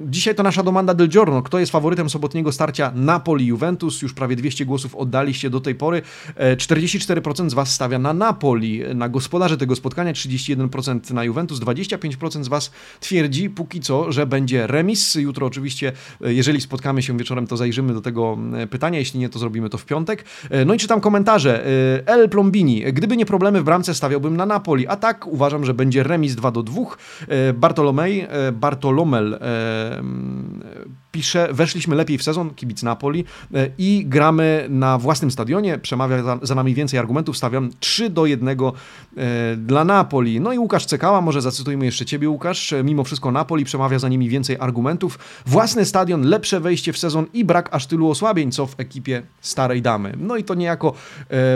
Dzisiaj 0.00 0.34
to 0.34 0.42
nasza 0.42 0.62
domanda 0.62 0.94
del 0.94 1.08
giorno. 1.08 1.42
Kto 1.42 1.58
jest 1.58 1.72
faworytem 1.72 2.10
sobotniego 2.10 2.52
starcia 2.52 2.92
Napoli-Juventus? 2.94 4.02
Już 4.02 4.14
prawie 4.14 4.36
200 4.36 4.66
głosów 4.66 4.96
oddaliście 5.04 5.50
do 5.50 5.60
tej 5.60 5.74
pory. 5.74 6.02
44% 6.36 7.50
z 7.50 7.54
Was 7.54 7.74
stawia 7.74 7.98
na 7.98 8.12
Napoli, 8.12 8.82
na 8.94 9.08
gospodarze 9.08 9.56
tego 9.56 9.76
spotkania, 9.76 10.12
31% 10.12 11.14
na 11.14 11.24
Juventus, 11.24 11.60
25% 11.60 12.44
z 12.44 12.48
Was 12.48 12.70
twierdzi 13.00 13.50
póki 13.50 13.80
co, 13.80 14.12
że 14.12 14.26
będzie 14.26 14.66
remis. 14.66 15.14
Jutro 15.14 15.46
oczywiście, 15.46 15.92
jeżeli 16.20 16.60
spotkamy 16.60 17.02
się 17.02 17.18
wieczorem, 17.18 17.46
to 17.46 17.56
zajrzymy 17.56 17.94
do 17.94 18.00
tego 18.00 18.38
pytania. 18.70 18.98
Jeśli 18.98 19.20
nie, 19.20 19.28
to 19.28 19.38
zrobimy 19.38 19.70
to 19.70 19.78
w 19.78 19.84
piątek. 19.84 20.24
No 20.66 20.74
i 20.74 20.78
czytam 20.78 21.00
komentarze. 21.00 21.66
El 22.06 22.28
Plombini. 22.28 22.82
Gdyby 22.92 23.16
nie 23.16 23.26
problemy 23.26 23.60
w 23.60 23.64
bramce, 23.64 23.94
stawiałbym 23.94 24.36
na 24.36 24.46
Napoli. 24.46 24.86
A 24.86 24.96
tak 24.96 25.26
uważam, 25.26 25.64
że 25.64 25.74
będzie 25.74 26.02
remis 26.02 26.34
2 26.34 26.50
do 26.50 26.62
2. 26.62 26.82
Bartolomej, 27.54 28.26
Bartolomel 28.52 29.38
pisze, 31.14 31.48
weszliśmy 31.52 31.96
lepiej 31.96 32.18
w 32.18 32.22
sezon, 32.22 32.54
kibic 32.54 32.82
Napoli 32.82 33.24
e, 33.54 33.70
i 33.78 34.04
gramy 34.06 34.66
na 34.68 34.98
własnym 34.98 35.30
stadionie, 35.30 35.78
przemawia 35.78 36.22
za, 36.22 36.38
za 36.42 36.54
nami 36.54 36.74
więcej 36.74 36.98
argumentów, 36.98 37.36
stawiam 37.36 37.70
3 37.80 38.10
do 38.10 38.26
1 38.26 38.48
e, 38.48 38.56
dla 39.56 39.84
Napoli. 39.84 40.40
No 40.40 40.52
i 40.52 40.58
Łukasz 40.58 40.86
Cekała, 40.86 41.20
może 41.20 41.42
zacytujmy 41.42 41.84
jeszcze 41.84 42.04
Ciebie 42.04 42.28
Łukasz, 42.28 42.72
e, 42.72 42.84
mimo 42.84 43.04
wszystko 43.04 43.32
Napoli 43.32 43.64
przemawia 43.64 43.98
za 43.98 44.08
nimi 44.08 44.28
więcej 44.28 44.56
argumentów, 44.60 45.18
własny 45.46 45.84
stadion, 45.84 46.22
lepsze 46.22 46.60
wejście 46.60 46.92
w 46.92 46.98
sezon 46.98 47.26
i 47.32 47.44
brak 47.44 47.68
aż 47.72 47.86
tylu 47.86 48.10
osłabień, 48.10 48.52
co 48.52 48.66
w 48.66 48.80
ekipie 48.80 49.22
starej 49.40 49.82
damy. 49.82 50.14
No 50.18 50.36
i 50.36 50.44
to 50.44 50.54
niejako 50.54 50.94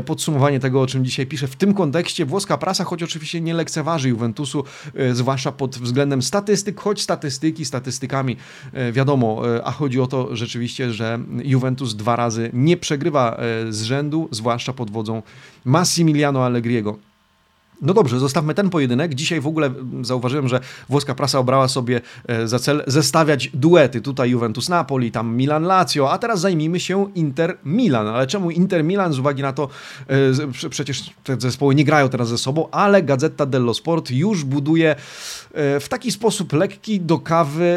podsumowanie 0.06 0.60
tego, 0.60 0.80
o 0.80 0.86
czym 0.86 1.04
dzisiaj 1.04 1.26
piszę. 1.26 1.46
W 1.46 1.56
tym 1.56 1.74
kontekście 1.74 2.26
włoska 2.26 2.58
prasa, 2.58 2.84
choć 2.84 3.02
oczywiście 3.02 3.40
nie 3.40 3.54
lekceważy 3.54 4.08
Juventusu, 4.08 4.64
zwłaszcza 5.12 5.52
pod 5.52 5.78
względem 5.78 6.22
statystyk, 6.22 6.80
choć 6.80 7.02
statystyki 7.02 7.64
statystykami, 7.64 8.36
wiadomo, 8.92 9.42
a 9.64 9.72
chodzi 9.72 10.00
o 10.00 10.06
to 10.06 10.36
rzeczywiście, 10.36 10.92
że 10.92 11.18
Juventus 11.44 11.94
dwa 11.94 12.16
razy 12.16 12.50
nie 12.52 12.76
przegrywa 12.76 13.36
e, 13.36 13.72
z 13.72 13.82
rzędu, 13.82 14.28
zwłaszcza 14.30 14.72
pod 14.72 14.90
wodzą 14.90 15.22
Massimiliano 15.64 16.44
Allegriego. 16.44 17.07
No 17.82 17.94
dobrze, 17.94 18.18
zostawmy 18.18 18.54
ten 18.54 18.70
pojedynek. 18.70 19.14
Dzisiaj 19.14 19.40
w 19.40 19.46
ogóle 19.46 19.70
zauważyłem, 20.02 20.48
że 20.48 20.60
włoska 20.88 21.14
prasa 21.14 21.38
obrała 21.38 21.68
sobie 21.68 22.00
e, 22.26 22.48
za 22.48 22.58
cel 22.58 22.84
zestawiać 22.86 23.50
duety. 23.54 24.00
Tutaj 24.00 24.30
Juventus 24.30 24.68
Napoli, 24.68 25.12
tam 25.12 25.36
Milan 25.36 25.62
Lazio, 25.62 26.12
a 26.12 26.18
teraz 26.18 26.40
zajmijmy 26.40 26.80
się 26.80 27.06
Inter 27.14 27.58
Milan. 27.64 28.06
Ale 28.06 28.26
czemu 28.26 28.50
Inter 28.50 28.84
Milan? 28.84 29.12
Z 29.12 29.18
uwagi 29.18 29.42
na 29.42 29.52
to, 29.52 29.68
e, 30.64 30.68
przecież 30.70 31.10
te 31.24 31.40
zespoły 31.40 31.74
nie 31.74 31.84
grają 31.84 32.08
teraz 32.08 32.28
ze 32.28 32.38
sobą, 32.38 32.68
ale 32.70 33.02
Gazeta 33.02 33.46
dello 33.46 33.74
Sport 33.74 34.10
już 34.10 34.44
buduje 34.44 34.90
e, 34.90 35.80
w 35.80 35.88
taki 35.88 36.12
sposób 36.12 36.52
lekki 36.52 37.00
do 37.00 37.18
kawy 37.18 37.68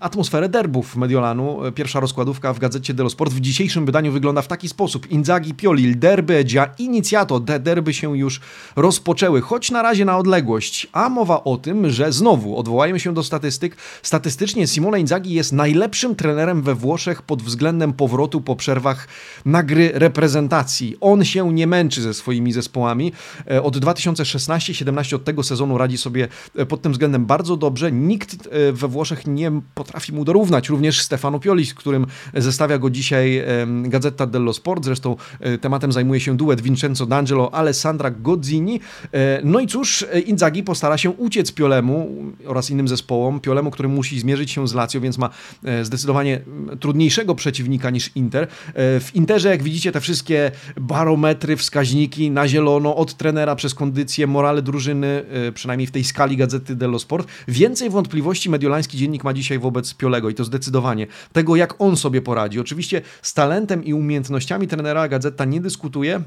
atmosferę 0.00 0.48
derbów 0.48 0.96
Mediolanu. 0.96 1.60
Pierwsza 1.74 2.00
rozkładówka 2.00 2.52
w 2.52 2.58
Gazecie 2.58 2.94
dello 2.94 3.10
Sport 3.10 3.32
w 3.32 3.40
dzisiejszym 3.40 3.86
wydaniu 3.86 4.12
wygląda 4.12 4.42
w 4.42 4.48
taki 4.48 4.68
sposób. 4.68 5.10
Inzaghi, 5.10 5.54
Pioli, 5.54 5.96
derby, 5.96 6.44
gia 6.44 6.70
iniziato. 6.78 7.40
Te 7.40 7.60
derby 7.60 7.94
się 7.94 8.18
już 8.18 8.40
rozpoczęły 8.76 9.07
rozpoczęły, 9.08 9.40
choć 9.40 9.70
na 9.70 9.82
razie 9.82 10.04
na 10.04 10.18
odległość, 10.18 10.86
a 10.92 11.08
mowa 11.08 11.44
o 11.44 11.56
tym, 11.56 11.90
że 11.90 12.12
znowu 12.12 12.56
odwołajmy 12.56 13.00
się 13.00 13.14
do 13.14 13.22
statystyk. 13.22 13.76
Statystycznie 14.02 14.66
Simone 14.66 15.00
Inzaghi 15.00 15.34
jest 15.34 15.52
najlepszym 15.52 16.14
trenerem 16.14 16.62
we 16.62 16.74
Włoszech 16.74 17.22
pod 17.22 17.42
względem 17.42 17.92
powrotu 17.92 18.40
po 18.40 18.56
przerwach 18.56 19.08
na 19.44 19.62
gry 19.62 19.90
reprezentacji. 19.94 20.96
On 21.00 21.24
się 21.24 21.52
nie 21.52 21.66
męczy 21.66 22.02
ze 22.02 22.14
swoimi 22.14 22.52
zespołami. 22.52 23.12
E, 23.50 23.62
od 23.62 23.76
2016-17 23.76 25.14
od 25.14 25.24
tego 25.24 25.42
sezonu 25.42 25.78
radzi 25.78 25.98
sobie 25.98 26.28
e, 26.56 26.66
pod 26.66 26.82
tym 26.82 26.92
względem 26.92 27.26
bardzo 27.26 27.56
dobrze. 27.56 27.92
Nikt 27.92 28.46
e, 28.46 28.72
we 28.72 28.88
Włoszech 28.88 29.26
nie 29.26 29.52
potrafi 29.74 30.12
mu 30.12 30.24
dorównać. 30.24 30.68
Również 30.68 31.00
Stefano 31.00 31.38
Pioli, 31.38 31.66
z 31.66 31.74
którym 31.74 32.06
zestawia 32.34 32.78
go 32.78 32.90
dzisiaj 32.90 33.44
Gazeta 33.82 34.26
dello 34.26 34.52
Sport. 34.52 34.84
Zresztą 34.84 35.16
tematem 35.60 35.92
zajmuje 35.92 36.20
się 36.20 36.36
duet 36.36 36.60
Vincenzo 36.60 37.06
D'Angelo, 37.06 37.48
Alessandra 37.52 38.10
Gozzini. 38.10 38.80
E, 39.12 39.40
no 39.44 39.60
i 39.60 39.66
cóż, 39.66 40.06
e, 40.12 40.20
Inzaghi 40.20 40.62
postara 40.62 40.98
się 40.98 41.10
uciec 41.10 41.52
Piolemu 41.52 42.16
oraz 42.46 42.70
innym 42.70 42.88
zespołom. 42.88 43.40
Piolemu, 43.40 43.70
który 43.70 43.88
musi 43.88 44.20
zmierzyć 44.20 44.50
się 44.50 44.68
z 44.68 44.74
Lazio, 44.74 45.00
więc 45.00 45.18
ma 45.18 45.30
e, 45.64 45.84
zdecydowanie 45.84 46.40
trudniejszego 46.80 47.34
przeciwnika 47.34 47.90
niż 47.90 48.10
Inter. 48.14 48.48
W 48.74 49.10
Interze, 49.14 49.48
jak 49.48 49.62
widzicie, 49.62 49.92
te 49.92 50.00
wszystkie 50.00 50.50
barometry, 50.76 51.56
wskaźniki 51.56 52.30
na 52.30 52.48
zielono, 52.48 52.96
od 52.96 53.14
trenera 53.14 53.56
przez 53.56 53.74
kondycję, 53.74 54.26
morale 54.26 54.62
drużyny, 54.62 55.24
przynajmniej 55.54 55.86
w 55.86 55.90
tej 55.90 56.04
skali 56.04 56.36
Gazety 56.36 56.76
dello 56.76 56.98
Sport. 56.98 57.28
Więcej 57.48 57.90
wątpliwości 57.90 58.50
mediolański 58.50 58.98
dziennik 58.98 59.24
ma 59.24 59.34
dzisiaj 59.34 59.58
wobec 59.58 59.94
Piolego 59.94 60.30
i 60.30 60.34
to 60.34 60.44
zdecydowanie. 60.44 61.06
Tego, 61.32 61.56
jak 61.56 61.74
on 61.78 61.96
sobie 61.96 62.22
poradzi. 62.22 62.60
Oczywiście 62.60 63.02
z 63.22 63.34
talentem 63.34 63.84
i 63.84 63.94
umiejętnościami 63.94 64.68
trenera 64.68 65.08
Gazeta 65.08 65.44
nie 65.44 65.60
dyskutuje, 65.60 66.22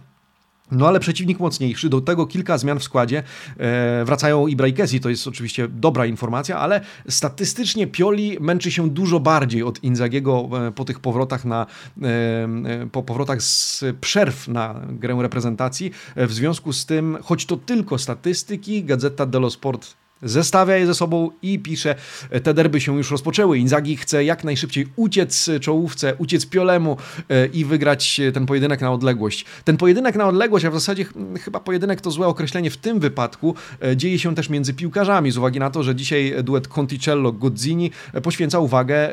no 0.71 0.87
ale 0.87 0.99
przeciwnik 0.99 1.39
mocniejszy, 1.39 1.89
do 1.89 2.01
tego 2.01 2.27
kilka 2.27 2.57
zmian 2.57 2.79
w 2.79 2.83
składzie. 2.83 3.23
E, 3.57 4.05
wracają 4.05 4.47
i 4.47 4.55
Brajkesi, 4.55 4.99
to 4.99 5.09
jest 5.09 5.27
oczywiście 5.27 5.67
dobra 5.67 6.05
informacja, 6.05 6.57
ale 6.57 6.81
statystycznie 7.09 7.87
Pioli 7.87 8.37
męczy 8.39 8.71
się 8.71 8.89
dużo 8.89 9.19
bardziej 9.19 9.63
od 9.63 9.83
Inzagiego 9.83 10.49
e, 10.67 10.71
po 10.71 10.85
tych 10.85 10.99
powrotach 10.99 11.45
na 11.45 11.65
e, 12.01 12.87
po 12.91 13.03
powrotach 13.03 13.41
z 13.41 13.83
przerw 14.01 14.47
na 14.47 14.81
grę 14.89 15.17
reprezentacji. 15.21 15.91
W 16.15 16.33
związku 16.33 16.73
z 16.73 16.85
tym, 16.85 17.17
choć 17.23 17.45
to 17.45 17.57
tylko 17.57 17.97
statystyki, 17.97 18.83
Gazeta 18.83 19.25
dello 19.25 19.49
Sport 19.49 20.00
zestawia 20.23 20.75
je 20.75 20.87
ze 20.87 20.95
sobą 20.95 21.29
i 21.41 21.59
pisze, 21.59 21.95
te 22.43 22.53
derby 22.53 22.81
się 22.81 22.97
już 22.97 23.11
rozpoczęły. 23.11 23.57
Inzaghi 23.57 23.97
chce 23.97 24.23
jak 24.23 24.43
najszybciej 24.43 24.87
uciec 24.95 25.49
czołówce, 25.61 26.15
uciec 26.17 26.45
Piolemu 26.45 26.97
e, 27.29 27.45
i 27.45 27.65
wygrać 27.65 28.21
ten 28.33 28.45
pojedynek 28.45 28.81
na 28.81 28.91
odległość. 28.91 29.45
Ten 29.63 29.77
pojedynek 29.77 30.15
na 30.15 30.27
odległość, 30.27 30.65
a 30.65 30.71
w 30.71 30.73
zasadzie 30.73 31.05
chyba 31.41 31.59
pojedynek 31.59 32.01
to 32.01 32.11
złe 32.11 32.27
określenie 32.27 32.71
w 32.71 32.77
tym 32.77 32.99
wypadku, 32.99 33.55
e, 33.81 33.97
dzieje 33.97 34.19
się 34.19 34.35
też 34.35 34.49
między 34.49 34.73
piłkarzami, 34.73 35.31
z 35.31 35.37
uwagi 35.37 35.59
na 35.59 35.69
to, 35.69 35.83
że 35.83 35.95
dzisiaj 35.95 36.35
duet 36.43 36.67
Conticello-Godzini 36.67 37.91
e, 38.13 38.21
poświęca 38.21 38.59
uwagę 38.59 39.11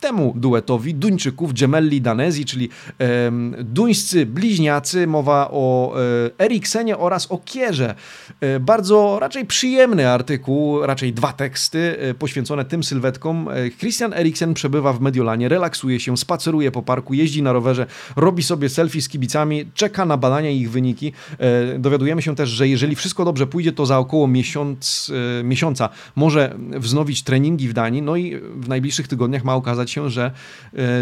temu 0.00 0.32
duetowi 0.36 0.94
Duńczyków 0.94 1.54
Gemelli 1.54 2.00
Danesi, 2.00 2.44
czyli 2.44 2.68
duńscy 3.58 4.26
bliźniacy, 4.26 5.06
mowa 5.06 5.48
o 5.50 5.94
Eriksenie 6.38 6.98
oraz 6.98 7.26
o 7.32 7.38
Kierze. 7.44 7.94
Bardzo 8.60 9.18
raczej 9.20 9.46
przyjemny 9.46 10.08
artykuł 10.08 10.47
artykuł, 10.48 10.86
raczej 10.86 11.12
dwa 11.12 11.32
teksty 11.32 11.96
poświęcone 12.18 12.64
tym 12.64 12.84
sylwetkom. 12.84 13.48
Christian 13.78 14.12
Eriksen 14.12 14.54
przebywa 14.54 14.92
w 14.92 15.00
Mediolanie, 15.00 15.48
relaksuje 15.48 16.00
się, 16.00 16.16
spaceruje 16.16 16.70
po 16.70 16.82
parku, 16.82 17.14
jeździ 17.14 17.42
na 17.42 17.52
rowerze, 17.52 17.86
robi 18.16 18.42
sobie 18.42 18.68
selfie 18.68 19.02
z 19.02 19.08
kibicami, 19.08 19.64
czeka 19.74 20.04
na 20.06 20.16
badania 20.16 20.50
i 20.50 20.60
ich 20.60 20.70
wyniki. 20.70 21.12
Dowiadujemy 21.78 22.22
się 22.22 22.34
też, 22.34 22.48
że 22.48 22.68
jeżeli 22.68 22.96
wszystko 22.96 23.24
dobrze 23.24 23.46
pójdzie, 23.46 23.72
to 23.72 23.86
za 23.86 23.98
około 23.98 24.28
miesiąc, 24.28 25.12
miesiąca 25.44 25.88
może 26.16 26.54
wznowić 26.76 27.22
treningi 27.22 27.68
w 27.68 27.72
Danii, 27.72 28.02
no 28.02 28.16
i 28.16 28.36
w 28.36 28.68
najbliższych 28.68 29.08
tygodniach 29.08 29.44
ma 29.44 29.54
okazać 29.54 29.90
się, 29.90 30.10
że 30.10 30.30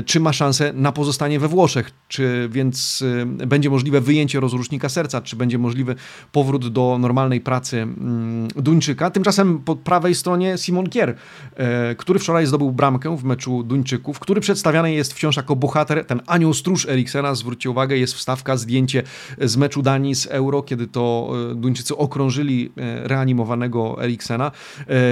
czy 0.06 0.20
ma 0.20 0.32
szansę 0.32 0.72
na 0.72 0.92
pozostanie 0.92 1.40
we 1.40 1.48
Włoszech, 1.48 1.90
czy 2.08 2.48
więc 2.52 3.04
będzie 3.26 3.70
możliwe 3.70 4.00
wyjęcie 4.00 4.40
rozrusznika 4.40 4.88
serca, 4.88 5.20
czy 5.20 5.36
będzie 5.36 5.58
możliwy 5.58 5.94
powrót 6.32 6.68
do 6.68 6.98
normalnej 7.00 7.40
pracy 7.40 7.82
mm, 7.82 8.48
Duńczyka. 8.48 9.10
Tymczasem 9.10 9.35
po 9.64 9.76
prawej 9.76 10.14
stronie 10.14 10.58
Simon 10.58 10.86
Kier, 10.86 11.16
e, 11.56 11.94
który 11.94 12.18
wczoraj 12.18 12.46
zdobył 12.46 12.72
bramkę 12.72 13.16
w 13.16 13.24
meczu 13.24 13.62
Duńczyków, 13.62 14.18
który 14.18 14.40
przedstawiany 14.40 14.92
jest 14.92 15.14
wciąż 15.14 15.36
jako 15.36 15.56
bohater, 15.56 16.04
ten 16.04 16.20
anioł 16.26 16.54
stróż 16.54 16.88
Eriksena, 16.88 17.34
zwróćcie 17.34 17.70
uwagę, 17.70 17.96
jest 17.96 18.14
wstawka, 18.14 18.56
zdjęcie 18.56 19.02
z 19.40 19.56
meczu 19.56 19.82
Danii 19.82 20.14
z 20.14 20.26
Euro, 20.26 20.62
kiedy 20.62 20.86
to 20.86 21.32
e, 21.50 21.54
Duńczycy 21.54 21.96
okrążyli 21.96 22.72
e, 22.76 23.08
reanimowanego 23.08 24.04
Eriksena. 24.04 24.52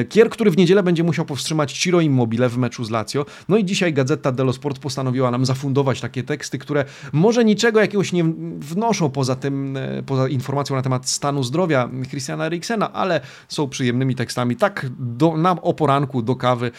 Kier, 0.09 0.31
który 0.31 0.51
w 0.51 0.57
niedzielę 0.57 0.83
będzie 0.83 1.05
musiał 1.05 1.25
powstrzymać 1.25 1.73
Ciro 1.73 2.01
Immobile 2.01 2.49
w 2.49 2.59
meczu 2.59 2.85
z 2.85 2.91
Lazio. 2.91 3.27
No 3.49 3.57
i 3.57 3.65
dzisiaj 3.65 3.93
Gazeta 3.93 4.33
dello 4.33 4.53
Sport 4.53 4.79
postanowiła 4.79 5.31
nam 5.31 5.47
zafundować 5.47 6.01
takie 6.01 6.23
teksty, 6.23 6.59
które 6.59 6.85
może 7.13 7.45
niczego 7.45 7.81
jakiegoś 7.81 8.13
nie 8.13 8.25
wnoszą 8.59 9.11
poza 9.11 9.37
tym, 9.37 9.79
poza 10.07 10.29
informacją 10.29 10.77
na 10.77 10.83
temat 10.83 11.09
stanu 11.09 11.43
zdrowia 11.43 11.89
Christiana 12.11 12.47
Eriksena, 12.47 12.93
ale 12.93 13.21
są 13.49 13.69
przyjemnymi 13.69 14.14
tekstami, 14.15 14.57
tak 14.57 14.87
do, 14.99 15.37
na 15.37 15.63
o 15.63 15.75
poranku, 15.75 16.23
do 16.23 16.37
kawy. 16.37 16.71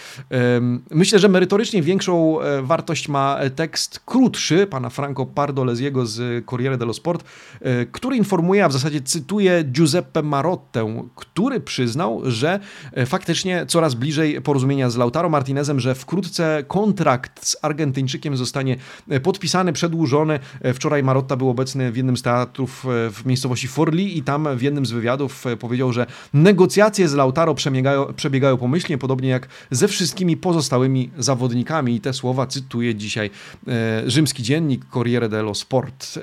Myślę, 0.92 1.20
że 1.20 1.30
merytorycznie 1.30 1.82
większą 1.82 2.42
e, 2.42 2.62
wartość 2.62 3.08
ma 3.08 3.40
tekst 3.56 4.00
krótszy 4.06 4.68
pana 4.68 4.90
Franco 4.90 5.26
Pardolesiego 5.26 6.06
z 6.06 6.46
Corriere 6.46 6.78
dello 6.78 6.94
Sport, 6.94 7.24
e, 7.62 7.86
który 7.86 8.18
informuje, 8.18 8.66
a 8.66 8.70
w 8.70 8.74
zasadzie 8.74 9.02
cytuje 9.02 9.64
Giuseppe 9.64 10.24
Marottę, 10.24 11.08
który 11.16 11.60
przyznał, 11.60 12.22
że 12.24 12.60
e, 12.94 13.06
faktycznie 13.06 13.66
coraz 13.66 13.94
bliżej 13.94 14.42
porozumienia 14.42 14.90
z 14.90 14.96
Lautaro 14.96 15.30
Martinezem, 15.30 15.80
że 15.80 15.96
wkrótce 15.96 16.64
kontrakt 16.68 17.46
z 17.46 17.58
Argentyńczykiem 17.62 18.38
zostanie 18.38 18.78
podpisany, 19.24 19.74
przedłużony. 19.74 20.40
Wczoraj 20.74 21.04
Marotta 21.04 21.36
był 21.36 21.50
obecny 21.50 21.92
w 21.92 21.98
jednym 21.98 22.18
z 22.18 22.22
teatrów 22.22 22.86
w 22.88 23.26
miejscowości 23.26 23.68
Forli 23.68 24.18
i 24.18 24.24
tam 24.24 24.58
w 24.58 24.62
jednym 24.62 24.86
z 24.86 24.92
wywiadów 24.92 25.48
e, 25.48 25.58
powiedział, 25.58 25.94
że 25.94 26.06
negocjacje 26.34 27.08
z 27.08 27.14
Lautaro 27.14 27.25
przebiegają, 27.56 28.14
przebiegają 28.14 28.58
pomyślnie, 28.58 28.98
podobnie 28.98 29.30
jak 29.30 29.48
ze 29.72 29.88
wszystkimi 29.88 30.38
pozostałymi 30.38 31.10
zawodnikami. 31.18 31.96
I 31.96 32.02
te 32.02 32.14
słowa 32.14 32.48
cytuje 32.48 32.96
dzisiaj 32.96 33.30
e, 33.68 34.04
rzymski 34.10 34.44
dziennik 34.44 34.86
Corriere 34.94 35.30
dello 35.30 35.56
Sport. 35.56 36.20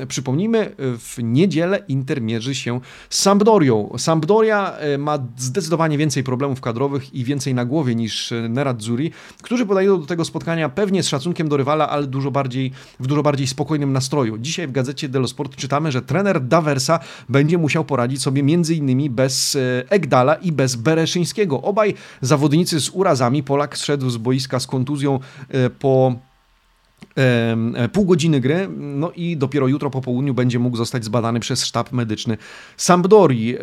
E, 0.00 0.06
przypomnijmy, 0.06 0.74
w 0.78 1.16
niedzielę 1.22 1.78
Inter 1.88 2.22
mierzy 2.22 2.54
się 2.54 2.80
z 3.10 3.18
Sampdorią. 3.18 3.92
Sampdoria 3.98 4.76
e, 4.76 4.98
ma 4.98 5.18
zdecydowanie 5.36 5.98
więcej 5.98 6.24
problemów 6.24 6.60
kadrowych 6.60 7.14
i 7.14 7.24
więcej 7.24 7.54
na 7.54 7.64
głowie 7.64 7.94
niż 7.94 8.32
Nerazzurri, 8.48 9.10
którzy 9.42 9.66
podają 9.66 10.00
do 10.00 10.06
tego 10.06 10.24
spotkania 10.24 10.68
pewnie 10.68 11.02
z 11.02 11.08
szacunkiem 11.08 11.48
do 11.48 11.56
rywala, 11.56 11.88
ale 11.88 12.06
dużo 12.06 12.30
bardziej, 12.30 12.72
w 13.00 13.06
dużo 13.06 13.22
bardziej 13.22 13.46
spokojnym 13.46 13.92
nastroju. 13.92 14.38
Dzisiaj 14.38 14.66
w 14.66 14.72
gazecie 14.72 15.08
dello 15.08 15.28
Sport 15.28 15.56
czytamy, 15.56 15.92
że 15.92 16.02
trener 16.02 16.40
Daversa 16.40 17.00
będzie 17.28 17.58
musiał 17.58 17.84
poradzić 17.84 18.22
sobie 18.22 18.42
innymi 18.76 19.10
bez 19.10 19.56
e, 19.56 19.84
Egdala 20.16 20.34
i 20.34 20.52
bez 20.52 20.76
Bereszyńskiego. 20.76 21.62
Obaj 21.62 21.94
zawodnicy 22.20 22.80
z 22.80 22.90
urazami. 22.90 23.42
Polak 23.42 23.78
zszedł 23.78 24.10
z 24.10 24.16
boiska 24.16 24.60
z 24.60 24.66
kontuzją 24.66 25.20
e, 25.48 25.70
po 25.70 26.14
pół 27.92 28.04
godziny 28.04 28.40
gry, 28.40 28.68
no 28.76 29.10
i 29.10 29.36
dopiero 29.36 29.68
jutro 29.68 29.90
po 29.90 30.00
południu 30.00 30.34
będzie 30.34 30.58
mógł 30.58 30.76
zostać 30.76 31.04
zbadany 31.04 31.40
przez 31.40 31.64
sztab 31.64 31.92
medyczny 31.92 32.38
Sampdori. 32.76 33.56
E, 33.56 33.60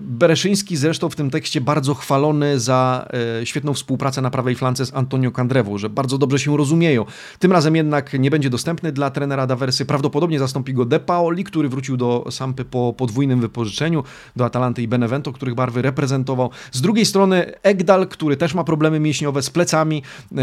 Bereszyński 0.00 0.76
zresztą 0.76 1.08
w 1.08 1.16
tym 1.16 1.30
tekście 1.30 1.60
bardzo 1.60 1.94
chwalony 1.94 2.60
za 2.60 3.08
e, 3.40 3.46
świetną 3.46 3.74
współpracę 3.74 4.22
na 4.22 4.30
prawej 4.30 4.54
flance 4.54 4.86
z 4.86 4.94
Antonio 4.94 5.30
Candrevo, 5.30 5.78
że 5.78 5.90
bardzo 5.90 6.18
dobrze 6.18 6.38
się 6.38 6.56
rozumieją. 6.56 7.04
Tym 7.38 7.52
razem 7.52 7.76
jednak 7.76 8.12
nie 8.12 8.30
będzie 8.30 8.50
dostępny 8.50 8.92
dla 8.92 9.10
trenera 9.10 9.46
Daversy. 9.46 9.86
Prawdopodobnie 9.86 10.38
zastąpi 10.38 10.74
go 10.74 10.84
De 10.84 11.00
Paoli, 11.00 11.44
który 11.44 11.68
wrócił 11.68 11.96
do 11.96 12.26
Sampy 12.30 12.64
po 12.64 12.94
podwójnym 12.96 13.40
wypożyczeniu, 13.40 14.04
do 14.36 14.44
Atalanty 14.44 14.82
i 14.82 14.88
Benevento, 14.88 15.32
których 15.32 15.54
barwy 15.54 15.82
reprezentował. 15.82 16.50
Z 16.72 16.80
drugiej 16.80 17.06
strony 17.06 17.52
Egdal, 17.62 18.08
który 18.08 18.36
też 18.36 18.54
ma 18.54 18.64
problemy 18.64 19.00
mięśniowe 19.00 19.42
z 19.42 19.50
plecami, 19.50 20.02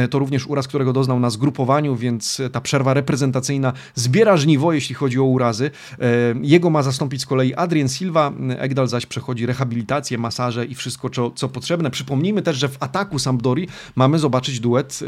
to 0.10 0.20
również 0.20 0.48
uraz, 0.48 0.67
którego 0.67 0.93
doznał 0.93 1.20
na 1.20 1.29
zgrupowaniu, 1.29 1.96
więc 1.96 2.41
ta 2.53 2.62
przerwa 2.62 2.93
reprezentacyjna 2.93 3.74
zbiera 3.95 4.38
żniwo, 4.38 4.74
jeśli 4.74 4.95
chodzi 4.95 5.19
o 5.19 5.24
urazy. 5.24 5.72
E, 6.00 6.05
jego 6.41 6.69
ma 6.69 6.83
zastąpić 6.83 7.22
z 7.22 7.25
kolei 7.25 7.53
Adrien 7.53 7.89
Silva, 7.89 8.31
Egdal 8.57 8.88
zaś 8.88 9.05
przechodzi 9.05 9.45
rehabilitację, 9.45 10.17
masaże 10.17 10.65
i 10.65 10.75
wszystko, 10.75 11.10
co, 11.10 11.31
co 11.31 11.50
potrzebne. 11.50 11.91
Przypomnijmy 11.91 12.42
też, 12.42 12.57
że 12.57 12.70
w 12.70 12.77
ataku 12.83 13.20
Sampdori 13.20 13.68
mamy 13.96 14.20
zobaczyć 14.20 14.59
duet 14.59 15.00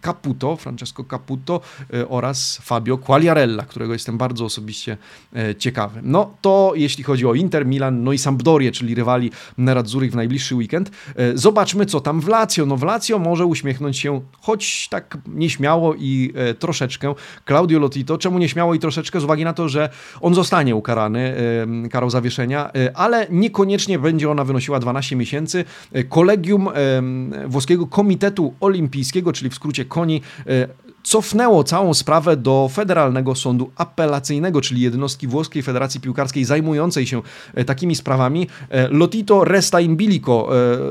Caputo, 0.00 0.56
Francesco 0.56 1.04
Caputo 1.04 1.60
e, 1.94 2.08
oraz 2.08 2.58
Fabio 2.62 2.98
Quagliarella, 2.98 3.62
którego 3.62 3.92
jestem 3.92 4.18
bardzo 4.18 4.44
osobiście 4.44 4.96
e, 5.36 5.54
ciekawy. 5.54 6.00
No 6.02 6.34
to 6.40 6.72
jeśli 6.76 7.04
chodzi 7.04 7.26
o 7.26 7.34
Inter, 7.34 7.66
Milan, 7.66 8.04
no 8.04 8.12
i 8.12 8.18
Sampdorię, 8.18 8.72
czyli 8.72 8.94
rywali 8.94 9.30
Nerazzurich 9.58 10.12
w 10.12 10.16
najbliższy 10.16 10.54
weekend. 10.54 10.90
Zobaczmy, 11.34 11.86
co 11.86 12.00
tam 12.00 12.20
w 12.20 12.28
Lazio. 12.28 12.66
No 12.66 12.76
w 12.76 12.82
Lazio 12.82 13.18
może 13.18 13.46
uśmiechnąć 13.46 13.98
się, 13.98 14.20
choć 14.40 14.88
tak 14.88 15.18
nieśmiało 15.26 15.94
i 15.94 16.32
troszeczkę 16.64 17.14
Claudio 17.46 17.78
Lotito. 17.78 18.18
Czemu 18.18 18.38
nieśmiało 18.38 18.74
i 18.74 18.78
troszeczkę? 18.78 19.20
Z 19.20 19.24
uwagi 19.24 19.44
na 19.44 19.52
to, 19.52 19.68
że 19.68 19.88
on 20.20 20.34
zostanie 20.34 20.76
ukarany 20.76 21.34
karą 21.90 22.10
zawieszenia, 22.10 22.70
e, 22.72 22.96
ale 22.96 23.26
niekoniecznie 23.30 23.98
będzie 23.98 24.30
ona 24.30 24.44
wynosiła 24.44 24.80
12 24.80 25.16
miesięcy. 25.16 25.64
E, 25.92 26.04
kolegium 26.04 26.68
włoskiego 27.46 27.86
Komitetu 27.86 28.54
Olimpijskiego, 28.60 29.32
czyli 29.32 29.50
w 29.50 29.54
skrócie 29.54 29.84
KONI, 29.84 30.22
e, 30.46 30.68
cofnęło 31.04 31.64
całą 31.64 31.94
sprawę 31.94 32.36
do 32.36 32.68
Federalnego 32.72 33.34
Sądu 33.34 33.70
Apelacyjnego, 33.76 34.60
czyli 34.60 34.80
jednostki 34.80 35.26
włoskiej 35.26 35.62
Federacji 35.62 36.00
Piłkarskiej 36.00 36.44
zajmującej 36.44 37.06
się 37.06 37.22
e, 37.54 37.64
takimi 37.64 37.94
sprawami. 37.94 38.46
E, 38.70 38.88
Lotito 38.88 39.44
resta 39.44 39.80
in 39.80 39.96
bilico, 39.96 40.48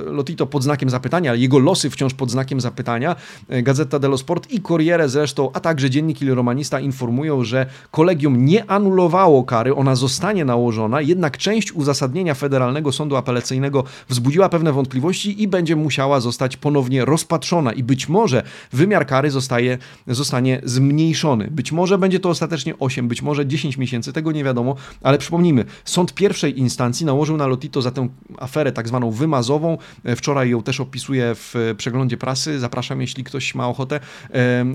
e, 0.08 0.12
Lotito 0.12 0.46
pod 0.46 0.64
znakiem 0.64 0.90
zapytania, 0.90 1.36
jego 1.36 1.60
losy 1.60 1.90
wciąż 1.90 2.14
pod 2.14 2.32
znakiem 2.32 2.62
zapytania. 2.62 3.16
Gazeta 3.50 4.00
dello 4.00 4.18
Sport 4.18 4.52
i 4.52 4.62
Corriere 4.62 5.10
zresztą, 5.10 5.50
a 5.54 5.60
także 5.60 5.90
dziennik 5.90 6.22
Il 6.22 6.34
Romanista 6.34 6.80
informują, 6.80 7.44
że 7.44 7.66
kolegium 7.92 8.46
nie 8.46 8.72
anulowało 8.72 9.44
kary, 9.44 9.76
ona 9.76 9.96
zostanie 9.96 10.46
nałożona, 10.46 11.02
jednak 11.02 11.38
część 11.38 11.72
uzasadnienia 11.72 12.34
Federalnego 12.34 12.92
Sądu 12.92 13.16
Apelacyjnego 13.16 13.84
wzbudziła 14.10 14.50
pewne 14.50 14.74
wątpliwości 14.74 15.44
i 15.44 15.48
będzie 15.48 15.76
musiała 15.76 16.20
zostać 16.20 16.58
ponownie 16.58 17.06
rozpatrzona 17.06 17.72
i 17.72 17.84
być 17.84 18.10
może 18.10 18.44
wymiar 18.72 19.08
kary 19.08 19.32
zostaje 19.32 19.78
zostanie 20.08 20.62
zmniejszony. 20.64 21.48
Być 21.52 21.72
może 21.72 21.98
będzie 21.98 22.20
to 22.20 22.30
ostatecznie 22.30 22.80
8, 22.80 23.08
być 23.08 23.22
może 23.22 23.46
10 23.46 23.78
miesięcy, 23.78 24.14
tego 24.14 24.32
nie 24.32 24.44
wiadomo, 24.44 24.76
ale 25.02 25.18
przypomnijmy, 25.18 25.66
sąd 25.86 26.14
pierwszej 26.14 26.60
instancji 26.60 27.06
nałożył 27.06 27.38
na 27.38 27.48
Lotito 27.48 27.82
za 27.82 27.92
tę 27.92 28.08
aferę 28.38 28.72
tak 28.72 28.88
zwaną 28.88 29.12
wymazową. 29.12 29.78
Wczoraj 30.16 30.50
ją 30.50 30.64
też 30.64 30.80
opisuję 30.80 31.32
w 31.36 31.74
przeglądzie 31.78 32.18
prasy. 32.18 32.60
Zapraszam, 32.60 33.02
jeśli 33.02 33.24
ktoś 33.24 33.56
ma 33.56 33.68
ochotę. 33.68 34.00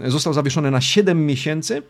Został 0.07 0.33
zawieszony 0.33 0.71
na 0.71 0.81
7 0.81 1.27
miesięcy 1.27 1.83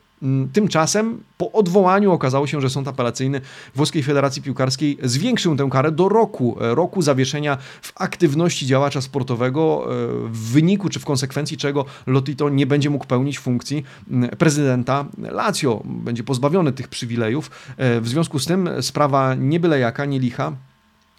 tymczasem 0.53 1.21
po 1.39 1.53
odwołaniu 1.53 2.13
okazało 2.13 2.47
się, 2.47 2.61
że 2.61 2.71
sąd 2.71 2.89
apelacyjny 2.89 3.41
Włoskiej 3.75 4.03
Federacji 4.03 4.43
Piłkarskiej 4.43 4.99
zwiększył 5.03 5.57
tę 5.57 5.69
karę 5.71 5.93
do 5.93 6.09
roku, 6.09 6.57
e, 6.61 6.75
roku 6.75 7.03
zawieszenia 7.03 7.59
w 7.83 7.93
aktywności 7.95 8.67
działacza 8.67 9.01
sportowego, 9.01 9.85
e, 9.85 9.89
w 10.29 10.53
wyniku 10.53 10.89
czy 10.89 11.01
w 11.01 11.05
konsekwencji 11.05 11.57
czego 11.57 11.85
Lotito 12.07 12.49
nie 12.49 12.67
będzie 12.67 12.91
mógł 12.91 13.07
pełnić 13.07 13.39
funkcji 13.39 13.85
mm, 14.11 14.31
prezydenta 14.31 15.05
Lazio, 15.19 15.83
będzie 15.85 16.25
pozbawiony 16.25 16.73
tych 16.73 16.89
przywilejów. 16.89 17.51
E, 17.77 18.01
w 18.01 18.09
związku 18.09 18.39
z 18.39 18.47
tym 18.47 18.71
sprawa 18.81 19.35
nie 19.35 19.61
byle 19.61 19.79
jaka, 19.79 20.05
nie 20.05 20.19
licha, 20.19 20.53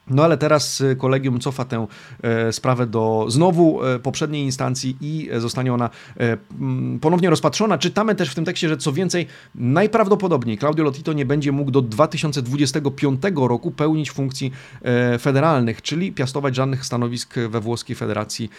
no 0.09 0.23
ale 0.23 0.37
teraz 0.37 0.81
y, 0.81 0.95
kolegium 0.95 1.39
cofa 1.39 1.65
tę 1.65 1.87
e, 2.23 2.53
sprawę 2.53 2.87
do 2.87 3.25
znowu 3.29 3.85
e, 3.85 3.99
poprzedniej 3.99 4.43
instancji 4.43 4.97
i 5.01 5.29
zostanie 5.37 5.73
ona 5.73 5.89
e, 6.17 6.37
ponownie 7.01 7.29
rozpatrzona. 7.29 7.77
Czytamy 7.77 8.15
też 8.15 8.31
w 8.31 8.35
tym 8.35 8.45
tekście, 8.45 8.69
że 8.69 8.77
co 8.77 8.93
więcej, 8.93 9.27
najprawdopodobniej 9.55 10.57
Claudio 10.57 10.85
Lotito 10.85 11.13
nie 11.13 11.25
będzie 11.25 11.51
mógł 11.51 11.71
do 11.71 11.81
2025 11.81 13.21
roku 13.35 13.71
pełnić 13.71 14.11
funkcji 14.11 14.51
federalnych, 15.19 15.81
czyli 15.81 16.11
piastować 16.11 16.55
żadnych 16.55 16.85
stanowisk 16.85 17.35
we 17.49 17.59
włoskiej 17.59 17.95
federacji 17.95 18.49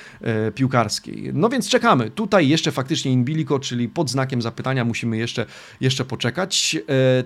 piłkarskiej. 0.55 1.31
No 1.35 1.49
więc 1.49 1.69
czekamy. 1.69 2.11
Tutaj 2.11 2.49
jeszcze 2.49 2.73
faktycznie 2.73 3.13
in 3.13 3.25
bilico, 3.25 3.59
czyli 3.59 3.89
pod 3.89 4.11
znakiem 4.11 4.43
zapytania 4.43 4.85
musimy 4.85 5.17
jeszcze, 5.17 5.47
jeszcze 5.81 6.05
poczekać. 6.05 6.77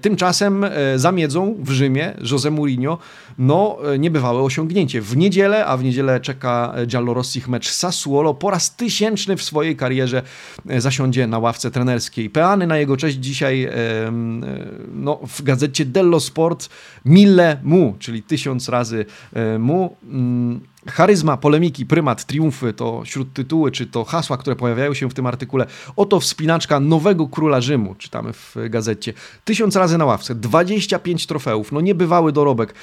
Tymczasem 0.00 0.66
zamiedzą 0.96 1.56
w 1.58 1.70
Rzymie 1.70 2.14
Jose 2.30 2.50
Mourinho, 2.50 2.98
no 3.38 3.78
nie 3.98 4.14
niebywałe 4.14 4.42
osiągnięcie. 4.42 5.00
W 5.00 5.16
niedzielę, 5.16 5.66
a 5.66 5.76
w 5.76 5.84
niedzielę 5.84 6.20
czeka 6.20 6.74
Giallorossich 6.86 7.48
mecz 7.48 7.70
Sassuolo, 7.70 8.34
po 8.34 8.50
raz 8.50 8.76
tysięczny 8.76 9.36
w 9.36 9.42
swojej 9.42 9.76
karierze 9.76 10.22
zasiądzie 10.78 11.26
na 11.26 11.38
ławce 11.38 11.70
trenerskiej. 11.70 12.30
Peany 12.30 12.66
na 12.66 12.78
jego 12.78 12.96
cześć 12.96 13.16
dzisiaj 13.16 13.68
no, 14.94 15.20
w 15.26 15.42
gazecie 15.42 15.84
Dello 15.84 16.20
Sport 16.20 16.68
mille 17.04 17.60
mu, 17.62 17.96
czyli 17.98 18.22
tysiąc 18.22 18.68
razy 18.68 19.06
mu. 19.58 19.96
Charyzma, 20.86 21.36
polemiki, 21.36 21.86
prymat, 21.86 22.24
triumfy 22.24 22.72
to 22.72 23.02
śródtytuły, 23.04 23.70
czy 23.70 23.86
to 23.86 24.04
hasła, 24.04 24.36
które 24.36 24.56
pojawiają 24.56 24.94
się 24.94 25.10
w 25.10 25.14
tym 25.14 25.26
artykule. 25.26 25.66
Oto 25.96 26.20
wspinaczka 26.20 26.80
nowego 26.80 27.28
króla 27.28 27.60
Rzymu, 27.60 27.94
czytamy 27.94 28.32
w 28.32 28.56
gazecie. 28.70 29.12
Tysiąc 29.44 29.76
razy 29.76 29.98
na 29.98 30.04
ławce, 30.04 30.34
25 30.34 31.26
trofeów, 31.26 31.72
no 31.72 31.80
niebywały 31.80 32.32
dorobek. 32.32 32.74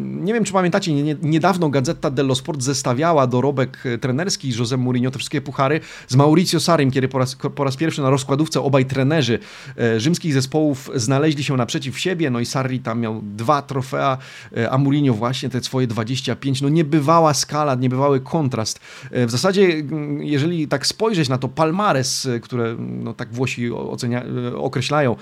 Nie 0.00 0.34
wiem, 0.34 0.44
czy 0.44 0.52
pamiętacie, 0.52 0.92
niedawno 1.22 1.68
Gazeta 1.68 2.10
dello 2.10 2.34
Sport 2.34 2.62
zestawiała 2.62 3.26
dorobek 3.26 3.78
e, 3.86 3.98
trenerski 3.98 4.52
José 4.52 4.78
Mourinho, 4.78 5.10
te 5.10 5.18
wszystkie 5.18 5.40
puchary, 5.40 5.80
z 6.08 6.16
Mauricio 6.16 6.60
Sarim, 6.60 6.90
kiedy 6.90 7.08
po 7.08 7.18
raz, 7.18 7.36
po 7.54 7.64
raz 7.64 7.76
pierwszy 7.76 8.02
na 8.02 8.10
rozkładówce 8.10 8.60
obaj 8.60 8.84
trenerzy 8.86 9.38
e, 9.78 10.00
rzymskich 10.00 10.34
zespołów 10.34 10.90
znaleźli 10.94 11.44
się 11.44 11.56
naprzeciw 11.56 11.98
siebie, 11.98 12.30
no 12.30 12.40
i 12.40 12.46
Sarri 12.46 12.80
tam 12.80 13.00
miał 13.00 13.20
dwa 13.22 13.62
trofea, 13.62 14.18
e, 14.56 14.70
a 14.70 14.78
Mourinho 14.78 15.14
właśnie 15.14 15.48
te 15.48 15.62
swoje 15.62 15.86
25, 15.86 16.62
no 16.62 16.68
niebywały 16.68 17.13
niebywała 17.14 17.34
skala, 17.34 17.74
niebywały 17.74 18.20
kontrast. 18.20 18.80
E, 19.10 19.26
w 19.26 19.30
zasadzie, 19.30 19.82
jeżeli 20.20 20.68
tak 20.68 20.86
spojrzeć 20.86 21.28
na 21.28 21.38
to 21.38 21.48
palmares, 21.48 22.26
e, 22.26 22.40
które 22.40 22.76
no, 22.78 23.14
tak 23.14 23.32
Włosi 23.32 23.72
ocenia, 23.72 24.22
e, 24.22 24.56
określają 24.56 25.16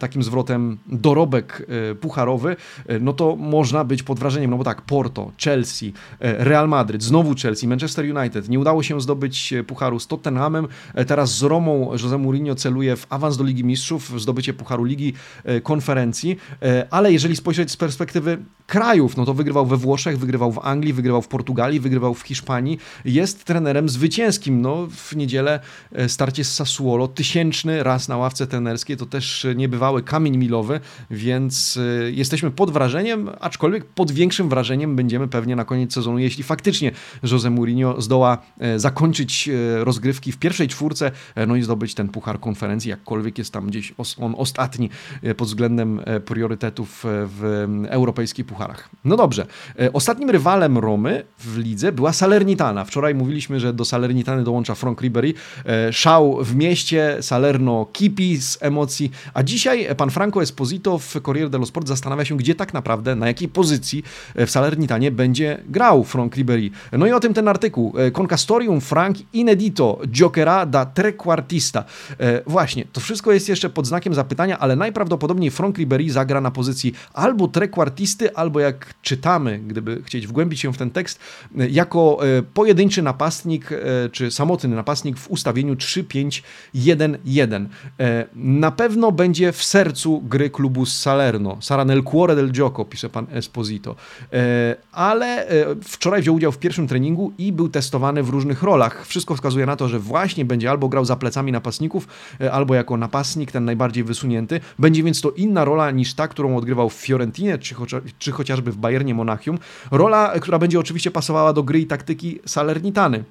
takim 0.00 0.22
zwrotem 0.22 0.78
dorobek 0.86 1.66
pucharowy, 2.00 2.56
no 3.00 3.12
to 3.12 3.36
można 3.36 3.84
być 3.84 4.02
pod 4.02 4.18
wrażeniem, 4.18 4.50
no 4.50 4.56
bo 4.56 4.64
tak, 4.64 4.82
Porto, 4.82 5.32
Chelsea, 5.44 5.92
Real 6.20 6.68
Madryt, 6.68 7.02
znowu 7.02 7.34
Chelsea, 7.34 7.68
Manchester 7.68 8.16
United. 8.16 8.48
Nie 8.48 8.58
udało 8.58 8.82
się 8.82 9.00
zdobyć 9.00 9.54
pucharu 9.66 10.00
z 10.00 10.06
Tottenhamem, 10.06 10.68
teraz 11.06 11.38
z 11.38 11.42
Romą 11.42 11.92
Jose 11.92 12.18
Mourinho 12.18 12.54
celuje 12.54 12.96
w 12.96 13.06
awans 13.10 13.36
do 13.36 13.44
Ligi 13.44 13.64
Mistrzów, 13.64 14.10
w 14.10 14.20
zdobycie 14.20 14.54
pucharu 14.54 14.84
Ligi 14.84 15.12
Konferencji, 15.62 16.36
ale 16.90 17.12
jeżeli 17.12 17.36
spojrzeć 17.36 17.70
z 17.70 17.76
perspektywy 17.76 18.38
krajów, 18.66 19.16
no 19.16 19.24
to 19.24 19.34
wygrywał 19.34 19.66
we 19.66 19.76
Włoszech, 19.76 20.18
wygrywał 20.18 20.52
w 20.52 20.58
Anglii, 20.58 20.92
wygrywał 20.92 21.22
w 21.22 21.28
Portugalii, 21.28 21.80
wygrywał 21.80 22.14
w 22.14 22.22
Hiszpanii. 22.22 22.78
Jest 23.04 23.44
trenerem 23.44 23.88
zwycięskim. 23.88 24.60
No, 24.60 24.86
w 24.90 25.16
niedzielę 25.16 25.60
e, 25.92 26.08
starcie 26.08 26.44
z 26.44 26.54
Sassuolo, 26.54 27.08
tysięczny 27.08 27.82
raz 27.82 28.08
na 28.08 28.16
ławce 28.16 28.46
trenerskiej, 28.46 28.96
to 28.96 29.06
też 29.06 29.46
niebywały 29.56 30.02
kamień 30.02 30.36
milowy, 30.36 30.80
więc 31.10 31.76
e, 31.76 32.10
jesteśmy 32.10 32.50
pod 32.50 32.70
wrażeniem, 32.70 33.30
aczkolwiek 33.40 33.84
pod 33.84 34.12
większym 34.12 34.48
wrażeniem 34.48 34.96
będziemy 34.96 35.28
pewnie 35.28 35.56
na 35.56 35.64
koniec 35.64 35.94
sezonu, 35.94 36.18
jeśli 36.18 36.44
faktycznie 36.44 36.92
Jose 37.22 37.50
Mourinho 37.50 38.00
zdoła 38.00 38.38
e, 38.58 38.78
zakończyć 38.78 39.50
rozgrywki 39.76 40.32
w 40.32 40.38
pierwszej 40.38 40.68
czwórce, 40.68 41.10
no 41.46 41.56
i 41.56 41.62
zdobyć 41.62 41.94
ten 41.94 42.08
puchar 42.08 42.40
konferencji, 42.40 42.90
jakkolwiek 42.90 43.38
jest 43.38 43.52
tam 43.52 43.66
gdzieś 43.66 43.94
on 44.18 44.34
ostatni 44.38 44.90
pod 45.36 45.48
względem 45.48 46.00
priorytetów 46.24 47.04
w 47.04 47.66
europejskich 47.88 48.46
pucharach. 48.56 48.88
No 49.04 49.16
dobrze, 49.16 49.46
ostatnim 49.92 50.30
rywalem 50.30 50.78
Romy 50.78 51.24
w 51.38 51.58
lidze 51.58 51.92
była 51.92 52.12
Salernitana. 52.12 52.84
Wczoraj 52.84 53.14
mówiliśmy, 53.14 53.60
że 53.60 53.72
do 53.72 53.84
Salernitany 53.84 54.44
dołącza 54.44 54.74
Frank 54.74 55.00
Ribery. 55.00 55.34
E, 55.66 55.92
szał 55.92 56.44
w 56.44 56.54
mieście, 56.54 57.16
Salerno 57.20 57.86
kipi 57.92 58.40
z 58.40 58.58
emocji, 58.60 59.10
a 59.34 59.42
dzisiaj 59.42 59.88
pan 59.96 60.10
Franco 60.10 60.42
Esposito 60.42 60.98
w 60.98 61.20
Corriere 61.22 61.50
dello 61.50 61.66
Sport 61.66 61.88
zastanawia 61.88 62.24
się, 62.24 62.36
gdzie 62.36 62.54
tak 62.54 62.74
naprawdę, 62.74 63.14
na 63.16 63.26
jakiej 63.26 63.48
pozycji 63.48 64.02
w 64.34 64.50
Salernitanie 64.50 65.10
będzie 65.10 65.62
grał 65.68 66.04
Frank 66.04 66.36
Ribery. 66.36 66.70
No 66.92 67.06
i 67.06 67.12
o 67.12 67.20
tym 67.20 67.34
ten 67.34 67.48
artykuł. 67.48 67.94
E, 67.98 68.10
Concastorium 68.10 68.80
Frank 68.80 69.16
Inedito 69.32 70.00
Jokera 70.12 70.66
da 70.66 70.86
trequartista. 70.86 71.84
E, 72.20 72.42
właśnie, 72.46 72.84
to 72.92 73.00
wszystko 73.00 73.32
jest 73.32 73.48
jeszcze 73.48 73.70
pod 73.70 73.86
znakiem 73.86 74.14
zapytania, 74.14 74.58
ale 74.58 74.76
najprawdopodobniej 74.76 75.50
Frank 75.50 75.78
Ribery 75.78 76.10
zagra 76.10 76.40
na 76.40 76.50
pozycji 76.50 76.94
albo 77.12 77.48
trequartisty, 77.48 78.34
albo 78.34 78.45
jak 78.60 78.94
czytamy, 79.02 79.58
gdyby 79.58 80.02
chcieć 80.02 80.26
wgłębić 80.26 80.60
się 80.60 80.72
w 80.72 80.78
ten 80.78 80.90
tekst, 80.90 81.20
jako 81.54 82.18
e, 82.38 82.42
pojedynczy 82.42 83.02
napastnik, 83.02 83.72
e, 83.72 83.76
czy 84.12 84.30
samotny 84.30 84.68
napastnik 84.68 85.18
w 85.18 85.30
ustawieniu 85.30 85.74
3-5-1-1. 85.74 87.66
E, 88.00 88.26
na 88.34 88.70
pewno 88.70 89.12
będzie 89.12 89.52
w 89.52 89.62
sercu 89.62 90.20
gry 90.20 90.50
klubu 90.50 90.86
z 90.86 90.98
Salerno. 90.98 91.56
Sara 91.60 91.84
nel 91.84 92.02
cuore 92.02 92.36
del 92.36 92.52
gioco, 92.52 92.84
pisze 92.84 93.08
pan 93.08 93.26
Esposito. 93.32 93.96
Ale 94.92 95.46
wczoraj 95.84 96.22
wziął 96.22 96.34
udział 96.34 96.52
w 96.52 96.58
pierwszym 96.58 96.88
treningu 96.88 97.32
i 97.38 97.52
był 97.52 97.68
testowany 97.68 98.22
w 98.22 98.28
różnych 98.28 98.62
rolach. 98.62 99.06
Wszystko 99.06 99.34
wskazuje 99.34 99.66
na 99.66 99.76
to, 99.76 99.88
że 99.88 99.98
właśnie 99.98 100.44
będzie 100.44 100.70
albo 100.70 100.88
grał 100.88 101.04
za 101.04 101.16
plecami 101.16 101.52
napastników, 101.52 102.08
albo 102.52 102.74
jako 102.74 102.96
napastnik, 102.96 103.52
ten 103.52 103.64
najbardziej 103.64 104.04
wysunięty. 104.04 104.60
Będzie 104.78 105.02
więc 105.02 105.20
to 105.20 105.30
inna 105.30 105.64
rola 105.64 105.90
niż 105.90 106.14
ta, 106.14 106.28
którą 106.28 106.56
odgrywał 106.56 106.90
w 106.90 106.94
Fiorentinie, 106.94 107.58
czy, 107.58 107.74
czy 108.18 108.32
chociażby 108.36 108.72
w 108.72 108.76
Bayernie 108.76 109.14
Monachium. 109.14 109.58
Rola 109.90 110.32
która 110.40 110.58
będzie 110.58 110.80
oczywiście 110.80 111.10
pasowała 111.10 111.52
do 111.52 111.62
gry 111.62 111.80
i 111.80 111.86
taktyki 111.86 112.38
Salernitany 112.46 113.24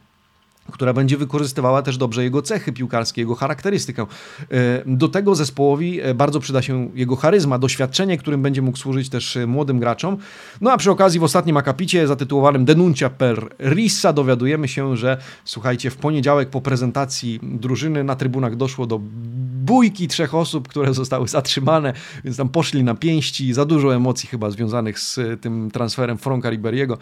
która 0.71 0.93
będzie 0.93 1.17
wykorzystywała 1.17 1.81
też 1.81 1.97
dobrze 1.97 2.23
jego 2.23 2.41
cechy 2.41 2.73
piłkarskie, 2.73 3.21
jego 3.21 3.35
charakterystykę. 3.35 4.05
E, 4.51 4.81
do 4.85 5.07
tego 5.07 5.35
zespołowi 5.35 6.01
e, 6.01 6.13
bardzo 6.13 6.39
przyda 6.39 6.61
się 6.61 6.89
jego 6.95 7.15
charyzma, 7.15 7.59
doświadczenie, 7.59 8.17
którym 8.17 8.41
będzie 8.41 8.61
mógł 8.61 8.77
służyć 8.77 9.09
też 9.09 9.37
e, 9.37 9.47
młodym 9.47 9.79
graczom. 9.79 10.17
No 10.61 10.71
a 10.71 10.77
przy 10.77 10.91
okazji 10.91 11.19
w 11.19 11.23
ostatnim 11.23 11.57
akapicie 11.57 12.07
zatytułowanym 12.07 12.65
Denuncia 12.65 13.09
per 13.09 13.55
Rissa 13.59 14.13
dowiadujemy 14.13 14.67
się, 14.67 14.97
że 14.97 15.17
słuchajcie, 15.45 15.89
w 15.89 15.97
poniedziałek 15.97 16.49
po 16.49 16.61
prezentacji 16.61 17.39
drużyny 17.43 18.03
na 18.03 18.15
trybunach 18.15 18.55
doszło 18.55 18.85
do 18.85 19.01
bójki 19.65 20.07
trzech 20.07 20.35
osób, 20.35 20.67
które 20.67 20.93
zostały 20.93 21.27
zatrzymane, 21.27 21.93
więc 22.23 22.37
tam 22.37 22.49
poszli 22.49 22.83
na 22.83 22.95
pięści, 22.95 23.53
za 23.53 23.65
dużo 23.65 23.95
emocji 23.95 24.29
chyba 24.29 24.49
związanych 24.49 24.99
z 24.99 25.19
tym 25.41 25.71
transferem 25.71 26.17
Franka 26.17 26.49
Riberiego. 26.49 26.97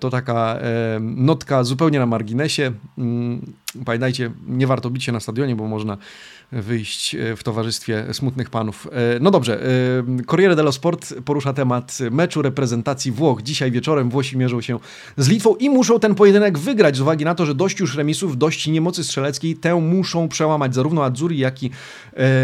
To 0.00 0.10
taka 0.10 0.58
notka 1.00 1.64
zupełnie 1.64 1.98
na 1.98 2.06
marginesie. 2.06 2.72
Mm, 2.98 3.52
pamiętajcie, 3.84 4.30
nie 4.46 4.66
warto 4.66 4.90
bić 4.90 5.04
się 5.04 5.12
na 5.12 5.20
stadionie, 5.20 5.56
bo 5.56 5.66
można 5.66 5.96
wyjść 6.52 7.14
e, 7.14 7.36
w 7.36 7.42
towarzystwie 7.42 8.04
smutnych 8.12 8.50
panów. 8.50 8.88
E, 8.92 9.20
no 9.20 9.30
dobrze, 9.30 9.60
e, 9.62 10.24
Corriere 10.26 10.56
dello 10.56 10.72
Sport 10.72 11.14
porusza 11.24 11.52
temat 11.52 11.98
meczu 12.10 12.42
reprezentacji 12.42 13.12
Włoch. 13.12 13.42
Dzisiaj 13.42 13.70
wieczorem 13.70 14.10
Włosi 14.10 14.38
mierzą 14.38 14.60
się 14.60 14.78
z 15.16 15.28
Litwą 15.28 15.54
i 15.54 15.70
muszą 15.70 16.00
ten 16.00 16.14
pojedynek 16.14 16.58
wygrać 16.58 16.96
z 16.96 17.00
uwagi 17.00 17.24
na 17.24 17.34
to, 17.34 17.46
że 17.46 17.54
dość 17.54 17.80
już 17.80 17.96
remisów, 17.96 18.38
dość 18.38 18.66
niemocy 18.66 19.04
strzeleckiej, 19.04 19.56
tę 19.56 19.74
muszą 19.74 20.28
przełamać 20.28 20.74
zarówno 20.74 21.04
Azzurri, 21.04 21.38
jak 21.38 21.62
i 21.62 21.70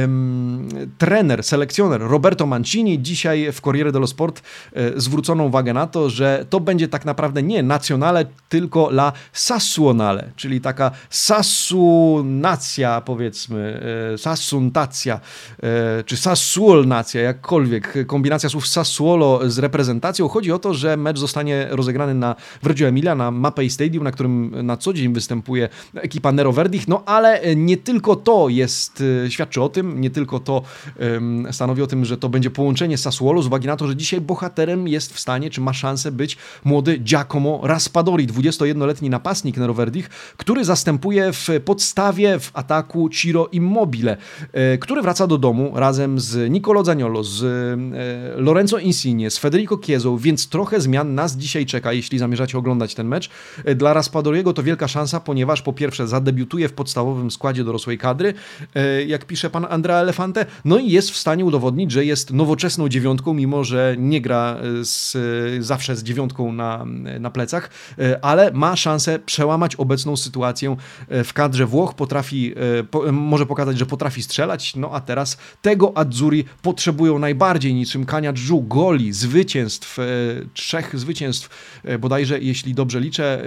um, 0.01 0.69
trener, 0.99 1.45
selekcjoner 1.45 2.01
Roberto 2.01 2.47
Mancini. 2.47 3.03
Dzisiaj 3.03 3.53
w 3.53 3.61
Corriere 3.61 3.93
dello 3.93 4.07
Sport 4.07 4.43
zwrócono 4.97 5.45
uwagę 5.45 5.73
na 5.73 5.87
to, 5.87 6.11
że 6.11 6.47
to 6.51 6.61
będzie 6.61 6.89
tak 6.89 7.05
naprawdę 7.05 7.43
nie 7.43 7.63
nacjonale, 7.63 8.25
tylko 8.49 8.91
la 8.91 9.13
Sassuonale, 9.33 10.31
czyli 10.37 10.61
taka 10.61 10.91
Sassunacja 11.11 13.01
powiedzmy, 13.01 13.81
Sassuntacja, 14.17 15.21
e, 15.63 16.05
czy 16.05 16.17
Sassuolnacja, 16.17 17.21
jakkolwiek, 17.21 18.07
kombinacja 18.07 18.49
słów 18.49 18.67
Sassuolo 18.67 19.51
z 19.51 19.59
reprezentacją. 19.59 20.29
Chodzi 20.29 20.53
o 20.53 20.59
to, 20.59 20.75
że 20.75 20.97
mecz 20.97 21.19
zostanie 21.19 21.67
rozegrany 21.71 22.15
na 22.15 22.35
w 22.63 22.67
Reggio 22.67 22.87
Emilia, 22.87 23.15
na 23.15 23.31
Mapei 23.31 23.71
Stadium, 23.71 24.05
na 24.05 24.13
którym 24.13 24.67
na 24.67 24.77
co 24.77 24.93
dzień 24.93 25.13
występuje 25.13 25.69
ekipa 25.95 26.33
Nero 26.33 26.53
Verdich, 26.53 26.89
no 26.89 27.03
ale 27.07 27.57
nie 27.57 27.77
tylko 27.77 28.17
to 28.17 28.49
jest, 28.49 29.03
e, 29.27 29.31
świadczy 29.31 29.63
o 29.63 29.69
tym, 29.69 30.01
nie 30.01 30.11
tylko 30.11 30.41
to 30.41 30.63
stanowi 31.51 31.83
o 31.83 31.87
tym, 31.87 32.05
że 32.05 32.17
to 32.17 32.29
będzie 32.29 32.51
połączenie 32.51 32.99
Sassuolo 32.99 33.43
z 33.43 33.47
uwagi 33.47 33.67
na 33.67 33.77
to, 33.77 33.87
że 33.87 33.97
dzisiaj 33.97 34.21
bohaterem 34.21 34.89
jest 34.89 35.15
w 35.15 35.21
stanie, 35.21 35.51
czy 35.51 35.61
ma 35.61 35.73
szansę 35.73 36.13
być 36.13 36.37
młody 36.65 36.99
Giacomo 36.99 37.61
Raspadori, 37.63 38.27
21-letni 38.27 39.11
napastnik 39.11 39.57
Nero 39.57 39.75
Verdich, 39.75 40.09
który 40.37 40.65
zastępuje 40.65 41.33
w 41.33 41.49
podstawie 41.65 42.39
w 42.39 42.51
ataku 42.55 43.09
Ciro 43.09 43.49
Immobile 43.53 43.82
Mobile, 43.83 44.17
e, 44.53 44.79
który 44.79 45.03
wraca 45.03 45.27
do 45.27 45.39
domu 45.39 45.73
razem 45.75 46.21
z 46.21 46.51
Nicolo 46.51 46.85
Zaniolo, 46.85 47.25
z 47.25 47.43
e, 47.43 48.41
Lorenzo 48.41 48.79
Insigne, 48.79 49.31
z 49.31 49.39
Federico 49.39 49.79
Chiesą, 49.85 50.17
więc 50.17 50.49
trochę 50.49 50.81
zmian 50.81 51.15
nas 51.15 51.37
dzisiaj 51.37 51.67
czeka, 51.67 51.93
jeśli 51.93 52.19
zamierzacie 52.19 52.59
oglądać 52.59 52.95
ten 52.95 53.09
mecz. 53.09 53.31
E, 53.65 53.75
dla 53.75 53.93
Raspadoriego 53.93 54.53
to 54.53 54.63
wielka 54.63 54.89
szansa, 54.89 55.21
ponieważ 55.21 55.63
po 55.63 55.73
pierwsze 55.73 56.09
zadebiutuje 56.09 56.69
w 56.69 56.73
podstawowym 56.73 57.31
składzie 57.31 57.65
dorosłej 57.65 57.99
kadry, 57.99 58.35
jak 59.07 59.25
pisze 59.25 59.51
pan 59.51 59.67
Andrea 59.71 59.97
Elefante, 59.97 60.47
no 60.65 60.79
i 60.79 60.91
jest 60.91 61.11
w 61.11 61.17
stanie 61.17 61.45
udowodnić, 61.45 61.91
że 61.91 62.05
jest 62.05 62.33
nowoczesną 62.33 62.89
dziewiątką, 62.89 63.35
mimo 63.35 63.65
że 63.65 63.97
nie 63.99 64.21
gra 64.21 64.57
z, 64.83 65.17
zawsze 65.65 65.97
z 65.97 66.03
dziewiątką 66.03 66.53
na, 66.53 66.85
na 67.21 67.31
plecach, 67.31 67.71
ale 68.23 68.51
ma 68.53 68.77
szansę 68.77 69.19
przełamać 69.19 69.77
obecną 69.77 70.17
sytuację 70.17 70.77
w 71.09 71.33
kadrze 71.33 71.67
Włoch, 71.67 71.95
potrafi, 71.95 72.55
po, 72.91 73.13
może 73.13 73.47
pokazać, 73.47 73.72
że 73.77 73.87
potrafi 73.87 74.23
strzelać, 74.23 74.77
no 74.77 74.91
a 74.93 75.01
teraz 75.01 75.37
tego 75.63 75.97
Azzurri 75.97 76.45
potrzebują 76.63 77.19
najbardziej 77.19 77.75
niczym 77.75 78.07
Kania 78.07 78.33
Dżu, 78.33 78.63
goli, 78.63 79.13
zwycięstw, 79.13 79.99
trzech 80.55 80.99
zwycięstw, 80.99 81.49
bodajże 82.01 82.39
jeśli 82.39 82.75
dobrze 82.75 83.01
liczę, 83.01 83.43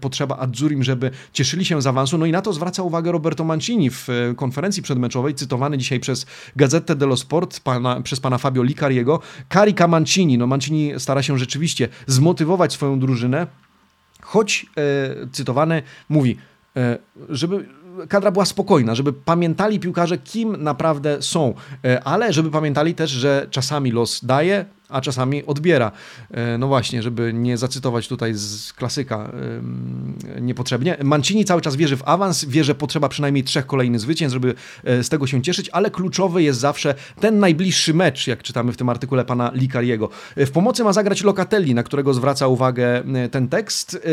potrzeba 0.00 0.38
Azzurim, 0.38 0.82
żeby 0.82 1.10
cieszyli 1.32 1.64
się 1.64 1.82
z 1.82 1.86
awansu, 1.86 2.18
no 2.18 2.26
i 2.26 2.32
na 2.32 2.42
to 2.42 2.52
zwraca 2.52 2.82
uwagę 2.82 3.12
Roberto 3.12 3.44
Mancini 3.44 3.90
w 3.90 4.08
konferencji 4.36 4.82
przedmeczowej, 4.82 5.34
cytowany 5.34 5.78
dzisiaj 5.78 6.00
przez 6.00 6.26
Gazetę 6.56 6.96
dello 6.96 7.16
Sport, 7.16 7.60
pana, 7.60 8.00
przez 8.00 8.20
pana 8.20 8.38
Fabio 8.38 8.62
Licariego, 8.62 9.20
Carica 9.52 9.88
Mancini, 9.88 10.38
no 10.38 10.46
Mancini 10.46 10.92
stara 10.98 11.22
się 11.22 11.38
rzeczywiście 11.38 11.88
zmotywować 12.06 12.72
swoją 12.72 12.98
drużynę, 12.98 13.46
choć 14.22 14.66
e, 14.76 15.26
cytowany 15.32 15.82
mówi, 16.08 16.38
e, 16.76 16.98
żeby 17.28 17.68
kadra 18.08 18.30
była 18.30 18.44
spokojna, 18.44 18.94
żeby 18.94 19.12
pamiętali 19.12 19.80
piłkarze, 19.80 20.18
kim 20.18 20.56
naprawdę 20.62 21.22
są, 21.22 21.54
e, 21.84 22.04
ale 22.04 22.32
żeby 22.32 22.50
pamiętali 22.50 22.94
też, 22.94 23.10
że 23.10 23.46
czasami 23.50 23.90
los 23.90 24.24
daje, 24.24 24.64
a 24.92 25.00
czasami 25.00 25.46
odbiera. 25.46 25.92
E, 26.30 26.58
no 26.58 26.68
właśnie, 26.68 27.02
żeby 27.02 27.32
nie 27.32 27.58
zacytować 27.58 28.08
tutaj 28.08 28.34
z 28.34 28.72
klasyka 28.72 29.32
niepotrzebnie. 30.40 30.96
Mancini 31.04 31.44
cały 31.44 31.60
czas 31.60 31.76
wierzy 31.76 31.96
w 31.96 32.02
awans, 32.08 32.44
wie, 32.44 32.64
że 32.64 32.74
potrzeba 32.74 33.08
przynajmniej 33.08 33.44
trzech 33.44 33.66
kolejnych 33.66 34.00
zwycięstw, 34.00 34.34
żeby 34.34 34.54
e, 34.84 35.04
z 35.04 35.08
tego 35.08 35.26
się 35.26 35.42
cieszyć, 35.42 35.68
ale 35.68 35.90
kluczowy 35.90 36.42
jest 36.42 36.60
zawsze 36.60 36.94
ten 37.20 37.38
najbliższy 37.38 37.94
mecz, 37.94 38.26
jak 38.26 38.42
czytamy 38.42 38.72
w 38.72 38.76
tym 38.76 38.88
artykule 38.88 39.24
pana 39.24 39.50
Licariego. 39.54 40.08
E, 40.36 40.46
w 40.46 40.50
pomocy 40.50 40.84
ma 40.84 40.92
zagrać 40.92 41.22
Locatelli, 41.22 41.74
na 41.74 41.82
którego 41.82 42.14
zwraca 42.14 42.48
uwagę 42.48 43.02
ten 43.30 43.48
tekst, 43.48 44.06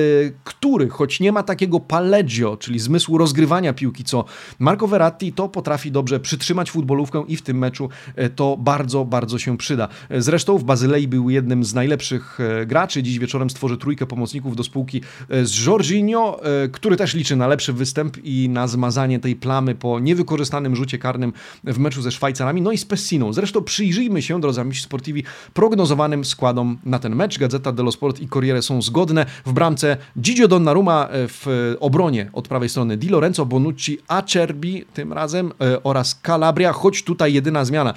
który, 0.43 0.89
choć 0.89 1.19
nie 1.19 1.31
ma 1.31 1.43
takiego 1.43 1.79
paleggio, 1.79 2.57
czyli 2.57 2.79
zmysłu 2.79 3.17
rozgrywania 3.17 3.73
piłki, 3.73 4.03
co 4.03 4.25
Marco 4.59 4.87
Verratti, 4.87 5.33
to 5.33 5.49
potrafi 5.49 5.91
dobrze 5.91 6.19
przytrzymać 6.19 6.71
futbolówkę 6.71 7.23
i 7.27 7.35
w 7.35 7.41
tym 7.41 7.57
meczu 7.57 7.89
to 8.35 8.57
bardzo, 8.57 9.05
bardzo 9.05 9.39
się 9.39 9.57
przyda. 9.57 9.87
Zresztą 10.17 10.57
w 10.57 10.63
Bazylei 10.69 11.07
był 11.07 11.29
jednym 11.29 11.63
z 11.63 11.73
najlepszych 11.73 12.39
e, 12.39 12.65
graczy. 12.65 13.03
Dziś 13.03 13.19
wieczorem 13.19 13.49
stworzy 13.49 13.77
trójkę 13.77 14.05
pomocników 14.05 14.55
do 14.55 14.63
spółki 14.63 15.01
e, 15.29 15.45
z 15.45 15.65
Jorginho, 15.65 16.41
e, 16.43 16.67
który 16.67 16.97
też 16.97 17.13
liczy 17.13 17.35
na 17.35 17.47
lepszy 17.47 17.73
występ 17.73 18.17
i 18.23 18.49
na 18.49 18.67
zmazanie 18.67 19.19
tej 19.19 19.35
plamy 19.35 19.75
po 19.75 19.99
niewykorzystanym 19.99 20.75
rzucie 20.75 20.97
karnym 20.97 21.33
w 21.63 21.77
meczu 21.77 22.01
ze 22.01 22.11
Szwajcarami, 22.11 22.61
no 22.61 22.71
i 22.71 22.77
z 22.77 22.85
Pessiną. 22.85 23.33
Zresztą 23.33 23.63
przyjrzyjmy 23.63 24.21
się, 24.21 24.41
drodzy 24.41 24.61
amici 24.61 24.81
sportivi, 24.81 25.23
prognozowanym 25.53 26.25
składom 26.25 26.77
na 26.85 26.99
ten 26.99 27.15
mecz. 27.15 27.39
Gazeta 27.39 27.71
dello 27.71 27.91
Sport 27.91 28.19
i 28.19 28.27
Corriere 28.27 28.61
są 28.61 28.81
zgodne. 28.81 29.25
W 29.45 29.53
bramce 29.53 29.97
Gigio 30.19 30.47
Donnarumma, 30.47 31.07
w 31.11 31.75
obronie 31.79 32.29
od 32.33 32.47
prawej 32.47 32.69
strony 32.69 32.97
Di 32.97 33.09
Lorenzo, 33.09 33.45
Bonucci, 33.45 33.97
Acerbi 34.07 34.85
tym 34.93 35.13
razem 35.13 35.51
oraz 35.83 36.19
Calabria, 36.25 36.73
choć 36.73 37.03
tutaj 37.03 37.33
jedyna 37.33 37.65
zmiana. 37.65 37.93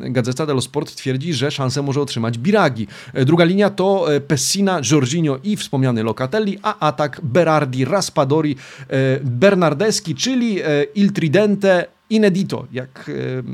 Gazeta 0.00 0.46
dello 0.46 0.60
Sport 0.60 0.94
twierdzi, 0.94 1.34
że 1.34 1.50
szanse 1.50 1.79
może 1.82 2.00
otrzymać 2.00 2.38
Biragi. 2.38 2.86
E, 3.14 3.24
druga 3.24 3.44
linia 3.44 3.70
to 3.70 4.14
e, 4.14 4.20
Pessina, 4.20 4.80
Jorginho 4.90 5.38
i 5.44 5.56
wspomniany 5.56 6.02
Locatelli, 6.02 6.58
a 6.62 6.78
atak 6.78 7.20
Berardi, 7.22 7.84
Raspadori, 7.84 8.56
e, 8.88 9.20
Bernardeschi, 9.24 10.14
czyli 10.14 10.60
Il 10.94 11.12
Tridente, 11.12 11.86
inedito, 12.10 12.66
jak 12.72 13.10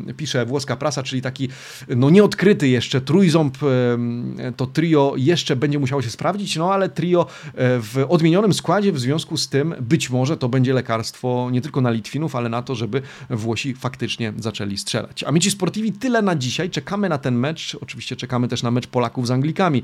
e, 0.08 0.14
pisze 0.14 0.46
włoska 0.46 0.76
prasa, 0.76 1.02
czyli 1.02 1.22
taki 1.22 1.48
no 1.88 2.10
nieodkryty 2.10 2.68
jeszcze 2.68 3.00
trójząb, 3.00 3.58
e, 3.62 4.52
to 4.52 4.66
trio 4.66 5.14
jeszcze 5.16 5.56
będzie 5.56 5.78
musiało 5.78 6.02
się 6.02 6.10
sprawdzić, 6.10 6.56
no 6.56 6.72
ale 6.72 6.88
trio 6.88 7.22
e, 7.22 7.54
w 7.80 8.06
odmienionym 8.08 8.54
składzie, 8.54 8.92
w 8.92 9.00
związku 9.00 9.36
z 9.36 9.48
tym 9.48 9.74
być 9.80 10.10
może 10.10 10.36
to 10.36 10.48
będzie 10.48 10.72
lekarstwo 10.72 11.48
nie 11.52 11.60
tylko 11.60 11.80
na 11.80 11.90
Litwinów, 11.90 12.36
ale 12.36 12.48
na 12.48 12.62
to, 12.62 12.74
żeby 12.74 13.02
Włosi 13.30 13.74
faktycznie 13.74 14.32
zaczęli 14.38 14.76
strzelać. 14.76 15.24
Amici 15.24 15.50
Sportivi 15.50 15.92
tyle 15.92 16.22
na 16.22 16.36
dzisiaj, 16.36 16.70
czekamy 16.70 17.08
na 17.08 17.18
ten 17.18 17.34
mecz, 17.34 17.76
oczywiście 17.80 18.16
czekamy 18.16 18.48
też 18.48 18.62
na 18.62 18.70
mecz 18.70 18.86
Polaków 18.86 19.26
z 19.26 19.30
Anglikami, 19.30 19.82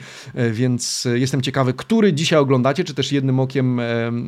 więc 0.53 1.09
jestem 1.15 1.43
ciekawy, 1.43 1.75
który 1.75 2.13
dzisiaj 2.13 2.39
oglądacie, 2.39 2.85
czy 2.85 2.95
też 2.95 3.13
jednym 3.13 3.41
okiem 3.41 3.81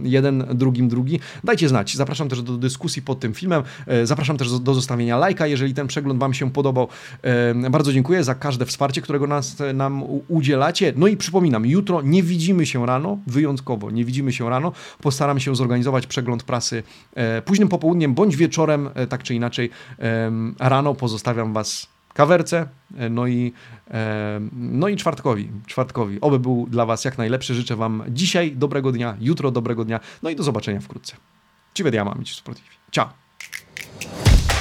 jeden, 0.03 0.45
drugim 0.55 0.89
drugi. 0.89 1.21
Dajcie 1.45 1.69
znać, 1.69 1.97
zapraszam 1.97 2.29
też 2.29 2.43
do 2.43 2.57
dyskusji 2.57 3.03
pod 3.03 3.21
tym 3.21 3.35
filmem, 3.35 3.63
zapraszam 4.05 4.34
Zapraszam 4.35 4.59
też 4.59 4.65
do 4.65 4.75
zostawienia 4.75 5.19
lajka, 5.19 5.47
jeżeli 5.47 5.75
ten 5.75 5.87
przegląd 5.87 6.21
Wam 6.21 6.35
się 6.35 6.51
podobał. 6.51 6.89
Bardzo 7.71 7.93
dziękuję 7.93 8.25
za 8.25 8.35
każde 8.35 8.67
wsparcie, 8.67 9.01
którego 9.01 9.27
nas, 9.27 9.57
nam 9.75 10.05
udzielacie. 10.29 10.93
No 10.97 11.07
i 11.07 11.17
przypominam, 11.17 11.67
jutro 11.67 12.03
nie 12.03 12.23
widzimy 12.23 12.67
się 12.67 12.87
rano, 12.87 13.19
wyjątkowo 13.27 13.91
nie 13.91 14.05
widzimy 14.05 14.33
się 14.33 14.51
rano. 14.51 14.73
Postaram 15.03 15.41
się 15.41 15.57
zorganizować 15.57 16.07
przegląd 16.07 16.43
prasy 16.43 16.83
e, 17.15 17.43
późnym 17.43 17.69
popołudniem 17.69 18.15
bądź 18.15 18.37
wieczorem, 18.37 18.91
e, 18.95 19.07
tak 19.07 19.23
czy 19.23 19.35
inaczej. 19.35 19.71
Rano 20.59 20.95
pozostawiam 20.95 21.53
Was 21.53 21.89
kawerce, 22.15 22.69
e, 22.97 23.11
no 23.11 23.27
i, 23.27 23.53
no 24.53 24.89
i 24.89 24.97
czwartkowi, 24.97 25.49
czwartkowi. 25.67 26.21
Oby 26.21 26.39
był 26.39 26.67
dla 26.71 26.87
Was 26.87 27.05
jak 27.05 27.19
najlepszy. 27.19 27.55
Życzę 27.55 27.77
Wam 27.77 28.03
dzisiaj 28.09 28.53
dobrego 28.57 28.93
dnia, 28.93 29.17
jutro 29.21 29.51
dobrego 29.51 29.85
dnia, 29.85 30.01
no 30.23 30.31
i 30.31 30.37
do 30.37 30.43
zobaczenia 30.43 30.81
wkrótce. 30.81 31.17
Ci 31.75 31.83
vediamo 31.83 32.13
amici 32.13 32.35
sportivi. 32.35 32.69
Ciao! 32.91 33.24
Thank 34.05 34.49
you. 34.49 34.54